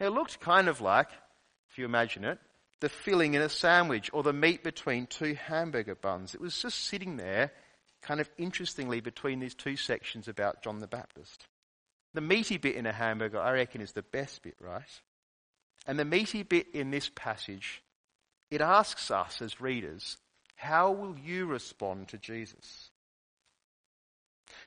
It 0.00 0.08
looked 0.08 0.40
kind 0.40 0.68
of 0.68 0.80
like, 0.80 1.08
if 1.70 1.78
you 1.78 1.84
imagine 1.84 2.24
it, 2.24 2.38
the 2.80 2.88
filling 2.88 3.34
in 3.34 3.42
a 3.42 3.48
sandwich 3.48 4.10
or 4.12 4.22
the 4.22 4.32
meat 4.32 4.62
between 4.62 5.06
two 5.06 5.34
hamburger 5.34 5.96
buns. 5.96 6.34
It 6.34 6.40
was 6.40 6.60
just 6.60 6.84
sitting 6.84 7.16
there, 7.16 7.52
kind 8.02 8.20
of 8.20 8.30
interestingly, 8.38 9.00
between 9.00 9.40
these 9.40 9.54
two 9.54 9.76
sections 9.76 10.28
about 10.28 10.62
John 10.62 10.78
the 10.78 10.86
Baptist. 10.86 11.47
The 12.18 12.22
meaty 12.22 12.56
bit 12.56 12.74
in 12.74 12.84
a 12.84 12.90
hamburger, 12.90 13.38
I 13.38 13.52
reckon, 13.52 13.80
is 13.80 13.92
the 13.92 14.02
best 14.02 14.42
bit, 14.42 14.56
right? 14.60 14.82
And 15.86 15.96
the 15.96 16.04
meaty 16.04 16.42
bit 16.42 16.66
in 16.74 16.90
this 16.90 17.08
passage, 17.14 17.80
it 18.50 18.60
asks 18.60 19.12
us 19.12 19.40
as 19.40 19.60
readers, 19.60 20.16
how 20.56 20.90
will 20.90 21.16
you 21.16 21.46
respond 21.46 22.08
to 22.08 22.18
Jesus? 22.18 22.90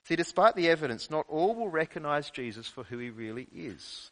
See, 0.05 0.15
despite 0.15 0.55
the 0.55 0.69
evidence, 0.69 1.11
not 1.11 1.25
all 1.27 1.53
will 1.53 1.67
recognize 1.67 2.29
Jesus 2.29 2.67
for 2.67 2.85
who 2.85 2.99
he 2.99 3.09
really 3.09 3.49
is. 3.53 4.11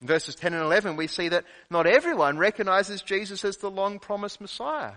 In 0.00 0.06
verses 0.06 0.36
10 0.36 0.54
and 0.54 0.62
11, 0.62 0.96
we 0.96 1.08
see 1.08 1.28
that 1.28 1.44
not 1.68 1.86
everyone 1.86 2.38
recognizes 2.38 3.02
Jesus 3.02 3.44
as 3.44 3.58
the 3.58 3.70
long 3.70 3.98
promised 3.98 4.40
Messiah. 4.40 4.94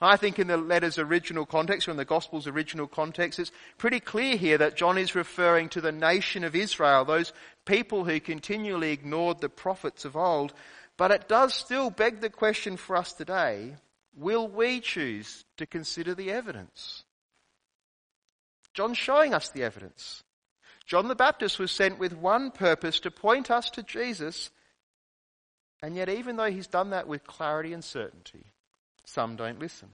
I 0.00 0.16
think 0.16 0.38
in 0.38 0.46
the 0.46 0.56
letter's 0.56 0.98
original 0.98 1.44
context, 1.44 1.86
or 1.86 1.90
in 1.90 1.98
the 1.98 2.06
Gospel's 2.06 2.46
original 2.46 2.86
context, 2.86 3.38
it's 3.38 3.52
pretty 3.76 4.00
clear 4.00 4.36
here 4.36 4.56
that 4.58 4.76
John 4.76 4.96
is 4.96 5.14
referring 5.14 5.68
to 5.70 5.80
the 5.82 5.92
nation 5.92 6.42
of 6.42 6.56
Israel, 6.56 7.04
those 7.04 7.34
people 7.66 8.04
who 8.04 8.18
continually 8.18 8.92
ignored 8.92 9.40
the 9.40 9.50
prophets 9.50 10.06
of 10.06 10.16
old. 10.16 10.54
But 10.96 11.10
it 11.10 11.28
does 11.28 11.54
still 11.54 11.90
beg 11.90 12.20
the 12.20 12.30
question 12.30 12.78
for 12.78 12.96
us 12.96 13.12
today, 13.12 13.74
will 14.16 14.48
we 14.48 14.80
choose 14.80 15.44
to 15.58 15.66
consider 15.66 16.14
the 16.14 16.30
evidence? 16.30 17.04
John's 18.72 18.98
showing 18.98 19.34
us 19.34 19.50
the 19.50 19.62
evidence. 19.62 20.22
John 20.86 21.08
the 21.08 21.14
Baptist 21.14 21.58
was 21.58 21.70
sent 21.70 21.98
with 21.98 22.16
one 22.16 22.50
purpose 22.50 23.00
to 23.00 23.10
point 23.10 23.50
us 23.50 23.68
to 23.70 23.82
Jesus, 23.82 24.50
and 25.82 25.94
yet 25.94 26.08
even 26.08 26.36
though 26.36 26.50
he's 26.50 26.66
done 26.66 26.90
that 26.90 27.06
with 27.06 27.26
clarity 27.26 27.72
and 27.72 27.84
certainty, 27.84 28.46
some 29.04 29.36
don't 29.36 29.58
listen. 29.58 29.88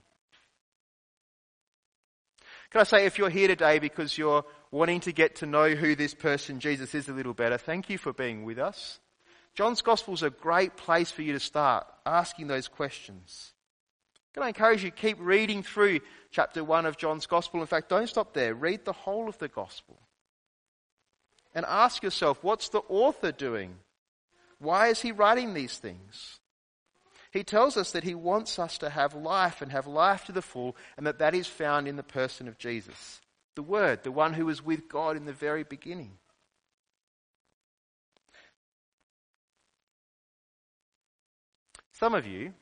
Can 2.70 2.80
I 2.80 2.84
say, 2.84 3.06
if 3.06 3.18
you're 3.18 3.30
here 3.30 3.48
today 3.48 3.78
because 3.78 4.18
you're 4.18 4.44
wanting 4.70 5.00
to 5.00 5.12
get 5.12 5.36
to 5.36 5.46
know 5.46 5.70
who 5.70 5.94
this 5.94 6.14
person 6.14 6.60
Jesus 6.60 6.94
is 6.94 7.08
a 7.08 7.12
little 7.12 7.34
better, 7.34 7.58
thank 7.58 7.88
you 7.88 7.96
for 7.96 8.12
being 8.12 8.44
with 8.44 8.58
us. 8.58 8.98
John's 9.54 9.82
Gospel 9.82 10.14
is 10.14 10.22
a 10.22 10.30
great 10.30 10.76
place 10.76 11.10
for 11.10 11.22
you 11.22 11.32
to 11.32 11.40
start 11.40 11.86
asking 12.04 12.48
those 12.48 12.68
questions. 12.68 13.52
Can 14.34 14.42
I 14.42 14.48
encourage 14.48 14.84
you, 14.84 14.90
to 14.90 14.96
keep 14.96 15.16
reading 15.18 15.62
through 15.62 16.00
chapter 16.30 16.62
1 16.62 16.84
of 16.84 16.98
John's 16.98 17.26
Gospel. 17.26 17.62
In 17.62 17.66
fact, 17.66 17.88
don't 17.88 18.08
stop 18.08 18.34
there. 18.34 18.54
Read 18.54 18.84
the 18.84 18.92
whole 18.92 19.30
of 19.30 19.38
the 19.38 19.48
Gospel. 19.48 19.98
And 21.54 21.64
ask 21.64 22.02
yourself, 22.02 22.44
what's 22.44 22.68
the 22.68 22.82
author 22.90 23.32
doing? 23.32 23.76
Why 24.58 24.88
is 24.88 25.00
he 25.00 25.12
writing 25.12 25.54
these 25.54 25.78
things? 25.78 26.40
He 27.36 27.44
tells 27.44 27.76
us 27.76 27.92
that 27.92 28.04
he 28.04 28.14
wants 28.14 28.58
us 28.58 28.78
to 28.78 28.88
have 28.88 29.14
life 29.14 29.60
and 29.60 29.70
have 29.70 29.86
life 29.86 30.24
to 30.24 30.32
the 30.32 30.40
full, 30.40 30.74
and 30.96 31.06
that 31.06 31.18
that 31.18 31.34
is 31.34 31.46
found 31.46 31.86
in 31.86 31.96
the 31.96 32.02
person 32.02 32.48
of 32.48 32.56
Jesus, 32.56 33.20
the 33.56 33.62
Word, 33.62 34.04
the 34.04 34.10
one 34.10 34.32
who 34.32 34.46
was 34.46 34.64
with 34.64 34.88
God 34.88 35.18
in 35.18 35.26
the 35.26 35.34
very 35.34 35.62
beginning. 35.62 36.12
Some 41.92 42.14
of 42.14 42.26
you 42.26 42.54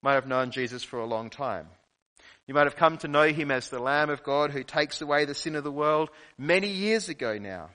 might 0.00 0.14
have 0.14 0.26
known 0.26 0.50
Jesus 0.50 0.82
for 0.82 0.98
a 0.98 1.06
long 1.06 1.28
time. 1.28 1.66
You 2.46 2.54
might 2.54 2.66
have 2.66 2.76
come 2.76 2.96
to 2.98 3.08
know 3.08 3.28
him 3.28 3.50
as 3.50 3.68
the 3.68 3.78
Lamb 3.78 4.08
of 4.08 4.22
God 4.22 4.50
who 4.50 4.62
takes 4.62 5.02
away 5.02 5.26
the 5.26 5.34
sin 5.34 5.56
of 5.56 5.64
the 5.64 5.70
world 5.70 6.08
many 6.38 6.68
years 6.68 7.10
ago 7.10 7.36
now. 7.36 7.68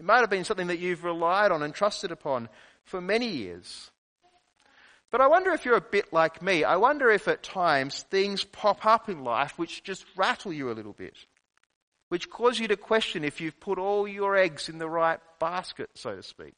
It 0.00 0.06
might 0.06 0.20
have 0.20 0.30
been 0.30 0.44
something 0.44 0.68
that 0.68 0.78
you've 0.78 1.04
relied 1.04 1.52
on 1.52 1.62
and 1.62 1.74
trusted 1.74 2.10
upon 2.10 2.48
for 2.84 3.02
many 3.02 3.28
years. 3.28 3.90
But 5.14 5.20
I 5.20 5.28
wonder 5.28 5.52
if 5.52 5.64
you're 5.64 5.76
a 5.76 5.80
bit 5.80 6.12
like 6.12 6.42
me. 6.42 6.64
I 6.64 6.74
wonder 6.74 7.08
if 7.08 7.28
at 7.28 7.44
times 7.44 8.02
things 8.10 8.42
pop 8.42 8.84
up 8.84 9.08
in 9.08 9.22
life 9.22 9.56
which 9.56 9.84
just 9.84 10.04
rattle 10.16 10.52
you 10.52 10.72
a 10.72 10.74
little 10.74 10.92
bit, 10.92 11.14
which 12.08 12.28
cause 12.28 12.58
you 12.58 12.66
to 12.66 12.76
question 12.76 13.22
if 13.22 13.40
you've 13.40 13.60
put 13.60 13.78
all 13.78 14.08
your 14.08 14.34
eggs 14.34 14.68
in 14.68 14.78
the 14.78 14.88
right 14.88 15.20
basket, 15.38 15.88
so 15.94 16.16
to 16.16 16.22
speak. 16.24 16.56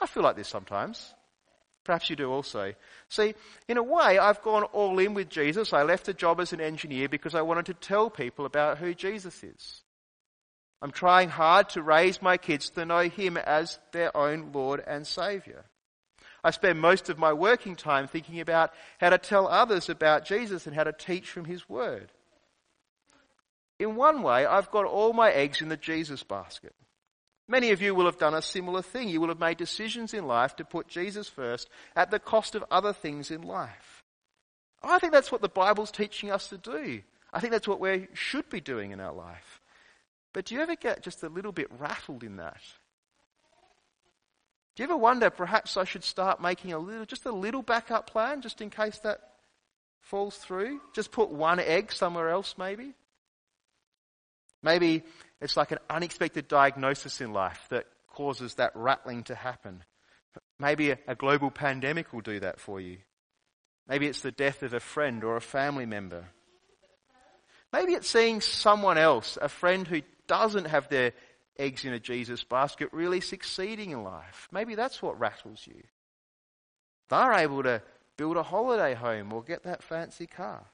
I 0.00 0.06
feel 0.06 0.22
like 0.22 0.36
this 0.36 0.48
sometimes. 0.48 1.12
Perhaps 1.84 2.08
you 2.08 2.16
do 2.16 2.32
also. 2.32 2.72
See, 3.10 3.34
in 3.68 3.76
a 3.76 3.82
way, 3.82 4.18
I've 4.18 4.40
gone 4.40 4.62
all 4.62 4.98
in 5.00 5.12
with 5.12 5.28
Jesus. 5.28 5.74
I 5.74 5.82
left 5.82 6.08
a 6.08 6.14
job 6.14 6.40
as 6.40 6.54
an 6.54 6.62
engineer 6.62 7.10
because 7.10 7.34
I 7.34 7.42
wanted 7.42 7.66
to 7.66 7.74
tell 7.74 8.08
people 8.08 8.46
about 8.46 8.78
who 8.78 8.94
Jesus 8.94 9.44
is. 9.44 9.82
I'm 10.80 10.92
trying 10.92 11.28
hard 11.28 11.68
to 11.68 11.82
raise 11.82 12.22
my 12.22 12.38
kids 12.38 12.70
to 12.70 12.86
know 12.86 13.10
Him 13.10 13.36
as 13.36 13.78
their 13.92 14.16
own 14.16 14.52
Lord 14.54 14.82
and 14.86 15.06
Saviour. 15.06 15.66
I 16.44 16.50
spend 16.50 16.80
most 16.80 17.08
of 17.08 17.18
my 17.18 17.32
working 17.32 17.76
time 17.76 18.08
thinking 18.08 18.40
about 18.40 18.72
how 18.98 19.10
to 19.10 19.18
tell 19.18 19.46
others 19.46 19.88
about 19.88 20.24
Jesus 20.24 20.66
and 20.66 20.74
how 20.74 20.84
to 20.84 20.92
teach 20.92 21.30
from 21.30 21.44
His 21.44 21.68
Word. 21.68 22.10
In 23.78 23.96
one 23.96 24.22
way, 24.22 24.44
I've 24.46 24.70
got 24.70 24.84
all 24.84 25.12
my 25.12 25.30
eggs 25.30 25.60
in 25.60 25.68
the 25.68 25.76
Jesus 25.76 26.22
basket. 26.22 26.74
Many 27.48 27.70
of 27.70 27.82
you 27.82 27.94
will 27.94 28.06
have 28.06 28.18
done 28.18 28.34
a 28.34 28.42
similar 28.42 28.82
thing. 28.82 29.08
You 29.08 29.20
will 29.20 29.28
have 29.28 29.40
made 29.40 29.56
decisions 29.56 30.14
in 30.14 30.26
life 30.26 30.56
to 30.56 30.64
put 30.64 30.88
Jesus 30.88 31.28
first 31.28 31.68
at 31.94 32.10
the 32.10 32.18
cost 32.18 32.54
of 32.54 32.64
other 32.70 32.92
things 32.92 33.30
in 33.30 33.42
life. 33.42 34.02
I 34.82 34.98
think 34.98 35.12
that's 35.12 35.30
what 35.30 35.42
the 35.42 35.48
Bible's 35.48 35.90
teaching 35.90 36.30
us 36.30 36.48
to 36.48 36.58
do. 36.58 37.02
I 37.32 37.40
think 37.40 37.52
that's 37.52 37.68
what 37.68 37.80
we 37.80 38.08
should 38.14 38.48
be 38.50 38.60
doing 38.60 38.90
in 38.90 39.00
our 39.00 39.12
life. 39.12 39.60
But 40.32 40.46
do 40.46 40.54
you 40.54 40.60
ever 40.60 40.76
get 40.76 41.02
just 41.02 41.22
a 41.22 41.28
little 41.28 41.52
bit 41.52 41.68
rattled 41.78 42.24
in 42.24 42.36
that? 42.36 42.62
Do 44.74 44.82
you 44.82 44.84
ever 44.84 44.96
wonder 44.96 45.28
perhaps 45.28 45.76
I 45.76 45.84
should 45.84 46.04
start 46.04 46.40
making 46.40 46.72
a 46.72 46.78
little, 46.78 47.04
just 47.04 47.26
a 47.26 47.32
little 47.32 47.62
backup 47.62 48.08
plan 48.08 48.40
just 48.40 48.62
in 48.62 48.70
case 48.70 48.98
that 49.00 49.20
falls 50.00 50.36
through? 50.36 50.80
Just 50.94 51.12
put 51.12 51.30
one 51.30 51.60
egg 51.60 51.92
somewhere 51.92 52.30
else 52.30 52.54
maybe? 52.56 52.94
Maybe 54.62 55.02
it's 55.40 55.56
like 55.56 55.72
an 55.72 55.78
unexpected 55.90 56.48
diagnosis 56.48 57.20
in 57.20 57.32
life 57.32 57.66
that 57.68 57.86
causes 58.08 58.54
that 58.54 58.72
rattling 58.74 59.24
to 59.24 59.34
happen. 59.34 59.84
Maybe 60.58 60.90
a, 60.90 61.14
global 61.14 61.50
pandemic 61.50 62.12
will 62.12 62.20
do 62.20 62.40
that 62.40 62.60
for 62.60 62.80
you. 62.80 62.98
Maybe 63.88 64.06
it's 64.06 64.20
the 64.20 64.30
death 64.30 64.62
of 64.62 64.72
a 64.72 64.80
friend 64.80 65.24
or 65.24 65.36
a 65.36 65.40
family 65.40 65.86
member. 65.86 66.24
Maybe 67.72 67.94
it's 67.94 68.08
seeing 68.08 68.40
someone 68.40 68.96
else, 68.96 69.36
a 69.40 69.48
friend 69.48 69.86
who 69.86 70.02
doesn't 70.28 70.66
have 70.66 70.88
their 70.88 71.12
eggs 71.58 71.84
in 71.84 71.92
a 71.92 72.00
Jesus 72.00 72.44
basket 72.44 72.88
really 72.92 73.20
succeeding 73.20 73.90
in 73.90 74.02
life. 74.02 74.48
Maybe 74.50 74.74
that's 74.74 75.02
what 75.02 75.18
rattles 75.18 75.66
you. 75.66 75.82
They're 77.08 77.34
able 77.34 77.62
to 77.64 77.82
build 78.16 78.36
a 78.36 78.42
holiday 78.42 78.94
home 78.94 79.32
or 79.32 79.42
get 79.42 79.64
that 79.64 79.82
fancy 79.82 80.26
car. 80.26 80.64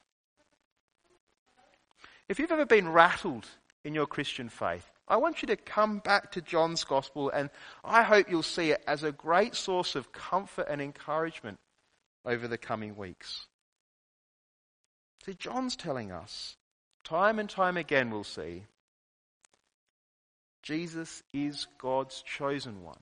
If 2.28 2.38
you've 2.38 2.52
ever 2.52 2.66
been 2.66 2.90
rattled 2.90 3.46
in 3.84 3.94
your 3.94 4.06
Christian 4.06 4.48
faith, 4.48 4.90
I 5.08 5.16
want 5.16 5.40
you 5.40 5.46
to 5.48 5.56
come 5.56 5.98
back 5.98 6.32
to 6.32 6.42
John's 6.42 6.84
gospel 6.84 7.30
and 7.30 7.48
I 7.82 8.02
hope 8.02 8.30
you'll 8.30 8.42
see 8.42 8.70
it 8.70 8.84
as 8.86 9.02
a 9.02 9.12
great 9.12 9.54
source 9.54 9.94
of 9.94 10.12
comfort 10.12 10.66
and 10.68 10.82
encouragement 10.82 11.58
over 12.24 12.46
the 12.46 12.58
coming 12.58 12.96
weeks. 12.96 13.46
See, 15.24 15.34
John's 15.34 15.76
telling 15.76 16.12
us, 16.12 16.56
time 17.02 17.38
and 17.38 17.48
time 17.48 17.76
again 17.78 18.10
we'll 18.10 18.24
see, 18.24 18.64
Jesus 20.68 21.22
is 21.32 21.66
God's 21.78 22.20
chosen 22.20 22.82
one. 22.82 23.00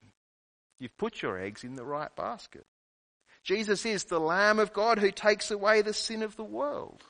You've 0.78 0.96
put 0.96 1.20
your 1.20 1.36
eggs 1.36 1.64
in 1.64 1.74
the 1.74 1.84
right 1.84 2.14
basket. 2.14 2.64
Jesus 3.42 3.84
is 3.84 4.04
the 4.04 4.20
Lamb 4.20 4.60
of 4.60 4.72
God 4.72 5.00
who 5.00 5.10
takes 5.10 5.50
away 5.50 5.82
the 5.82 5.92
sin 5.92 6.22
of 6.22 6.36
the 6.36 6.44
world. 6.44 7.02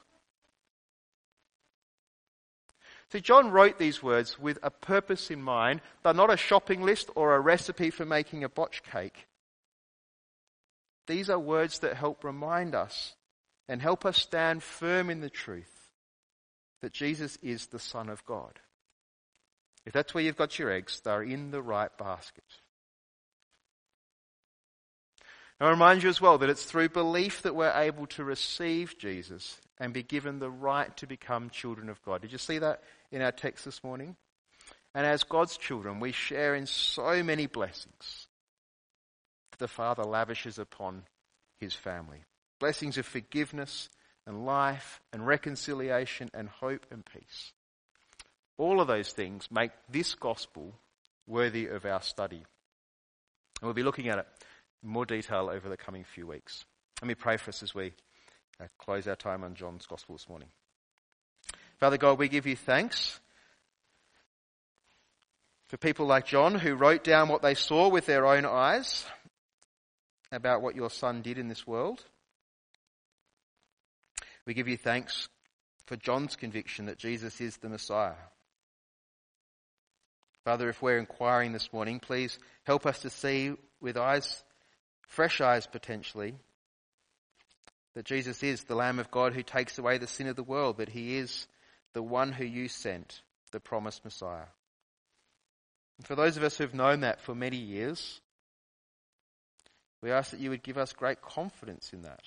See, 3.12 3.20
John 3.20 3.50
wrote 3.50 3.78
these 3.78 4.02
words 4.02 4.38
with 4.38 4.58
a 4.62 4.70
purpose 4.70 5.30
in 5.30 5.42
mind. 5.42 5.82
They're 6.02 6.14
not 6.14 6.32
a 6.32 6.38
shopping 6.38 6.80
list 6.80 7.10
or 7.14 7.34
a 7.34 7.40
recipe 7.40 7.90
for 7.90 8.06
making 8.06 8.42
a 8.42 8.48
botch 8.48 8.82
cake. 8.82 9.26
These 11.06 11.28
are 11.28 11.38
words 11.38 11.80
that 11.80 11.98
help 11.98 12.24
remind 12.24 12.74
us 12.74 13.14
and 13.68 13.82
help 13.82 14.06
us 14.06 14.16
stand 14.16 14.62
firm 14.62 15.10
in 15.10 15.20
the 15.20 15.28
truth 15.28 15.90
that 16.80 16.94
Jesus 16.94 17.36
is 17.42 17.66
the 17.66 17.78
Son 17.78 18.08
of 18.08 18.24
God. 18.24 18.58
If 19.86 19.92
that's 19.92 20.12
where 20.12 20.24
you've 20.24 20.36
got 20.36 20.58
your 20.58 20.70
eggs, 20.70 21.00
they're 21.00 21.22
in 21.22 21.52
the 21.52 21.62
right 21.62 21.96
basket. 21.96 22.44
I 25.58 25.70
remind 25.70 26.02
you 26.02 26.10
as 26.10 26.20
well 26.20 26.36
that 26.38 26.50
it's 26.50 26.64
through 26.64 26.90
belief 26.90 27.42
that 27.42 27.54
we're 27.54 27.72
able 27.72 28.06
to 28.08 28.24
receive 28.24 28.98
Jesus 28.98 29.58
and 29.78 29.94
be 29.94 30.02
given 30.02 30.38
the 30.38 30.50
right 30.50 30.94
to 30.98 31.06
become 31.06 31.48
children 31.48 31.88
of 31.88 32.02
God. 32.02 32.20
Did 32.20 32.32
you 32.32 32.38
see 32.38 32.58
that 32.58 32.82
in 33.10 33.22
our 33.22 33.32
text 33.32 33.64
this 33.64 33.82
morning? 33.82 34.16
And 34.94 35.06
as 35.06 35.24
God's 35.24 35.56
children, 35.56 36.00
we 36.00 36.12
share 36.12 36.54
in 36.54 36.66
so 36.66 37.22
many 37.22 37.46
blessings 37.46 38.26
that 39.52 39.58
the 39.58 39.68
Father 39.68 40.04
lavishes 40.04 40.58
upon 40.58 41.04
his 41.58 41.74
family. 41.74 42.24
Blessings 42.60 42.98
of 42.98 43.06
forgiveness 43.06 43.88
and 44.26 44.44
life 44.44 45.00
and 45.12 45.26
reconciliation 45.26 46.28
and 46.34 46.48
hope 46.48 46.86
and 46.90 47.04
peace. 47.06 47.52
All 48.58 48.80
of 48.80 48.88
those 48.88 49.10
things 49.10 49.48
make 49.50 49.70
this 49.88 50.14
gospel 50.14 50.74
worthy 51.26 51.66
of 51.66 51.84
our 51.84 52.00
study. 52.02 52.36
And 52.36 53.62
we'll 53.62 53.74
be 53.74 53.82
looking 53.82 54.08
at 54.08 54.18
it 54.18 54.26
in 54.82 54.88
more 54.88 55.06
detail 55.06 55.50
over 55.52 55.68
the 55.68 55.76
coming 55.76 56.04
few 56.04 56.26
weeks. 56.26 56.64
Let 57.02 57.08
me 57.08 57.14
pray 57.14 57.36
for 57.36 57.50
us 57.50 57.62
as 57.62 57.74
we 57.74 57.92
uh, 58.60 58.66
close 58.78 59.06
our 59.06 59.16
time 59.16 59.44
on 59.44 59.54
John's 59.54 59.86
gospel 59.86 60.14
this 60.14 60.28
morning. 60.28 60.48
Father 61.78 61.98
God, 61.98 62.18
we 62.18 62.28
give 62.28 62.46
you 62.46 62.56
thanks 62.56 63.20
for 65.68 65.76
people 65.76 66.06
like 66.06 66.26
John 66.26 66.54
who 66.54 66.74
wrote 66.74 67.04
down 67.04 67.28
what 67.28 67.42
they 67.42 67.54
saw 67.54 67.88
with 67.88 68.06
their 68.06 68.26
own 68.26 68.46
eyes 68.46 69.04
about 70.32 70.62
what 70.62 70.76
your 70.76 70.90
son 70.90 71.22
did 71.22 71.38
in 71.38 71.48
this 71.48 71.66
world. 71.66 72.04
We 74.46 74.54
give 74.54 74.68
you 74.68 74.76
thanks 74.76 75.28
for 75.86 75.96
John's 75.96 76.36
conviction 76.36 76.86
that 76.86 76.98
Jesus 76.98 77.40
is 77.40 77.56
the 77.58 77.68
Messiah. 77.68 78.14
Father, 80.46 80.68
if 80.68 80.80
we're 80.80 81.00
inquiring 81.00 81.50
this 81.50 81.72
morning, 81.72 81.98
please 81.98 82.38
help 82.62 82.86
us 82.86 83.00
to 83.00 83.10
see 83.10 83.54
with 83.80 83.96
eyes, 83.96 84.44
fresh 85.08 85.40
eyes 85.40 85.66
potentially, 85.66 86.36
that 87.96 88.04
Jesus 88.04 88.44
is 88.44 88.62
the 88.62 88.76
Lamb 88.76 89.00
of 89.00 89.10
God 89.10 89.34
who 89.34 89.42
takes 89.42 89.76
away 89.76 89.98
the 89.98 90.06
sin 90.06 90.28
of 90.28 90.36
the 90.36 90.44
world, 90.44 90.76
that 90.76 90.88
he 90.88 91.16
is 91.16 91.48
the 91.94 92.02
one 92.02 92.30
who 92.30 92.44
you 92.44 92.68
sent, 92.68 93.22
the 93.50 93.58
promised 93.58 94.04
Messiah. 94.04 94.46
And 95.98 96.06
for 96.06 96.14
those 96.14 96.36
of 96.36 96.44
us 96.44 96.56
who've 96.56 96.72
known 96.72 97.00
that 97.00 97.20
for 97.20 97.34
many 97.34 97.56
years, 97.56 98.20
we 100.00 100.12
ask 100.12 100.30
that 100.30 100.38
you 100.38 100.50
would 100.50 100.62
give 100.62 100.78
us 100.78 100.92
great 100.92 101.22
confidence 101.22 101.92
in 101.92 102.02
that 102.02 102.22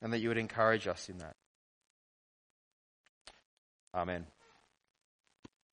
and 0.00 0.14
that 0.14 0.20
you 0.20 0.30
would 0.30 0.38
encourage 0.38 0.88
us 0.88 1.10
in 1.10 1.18
that. 1.18 1.36
Amen. 3.94 4.24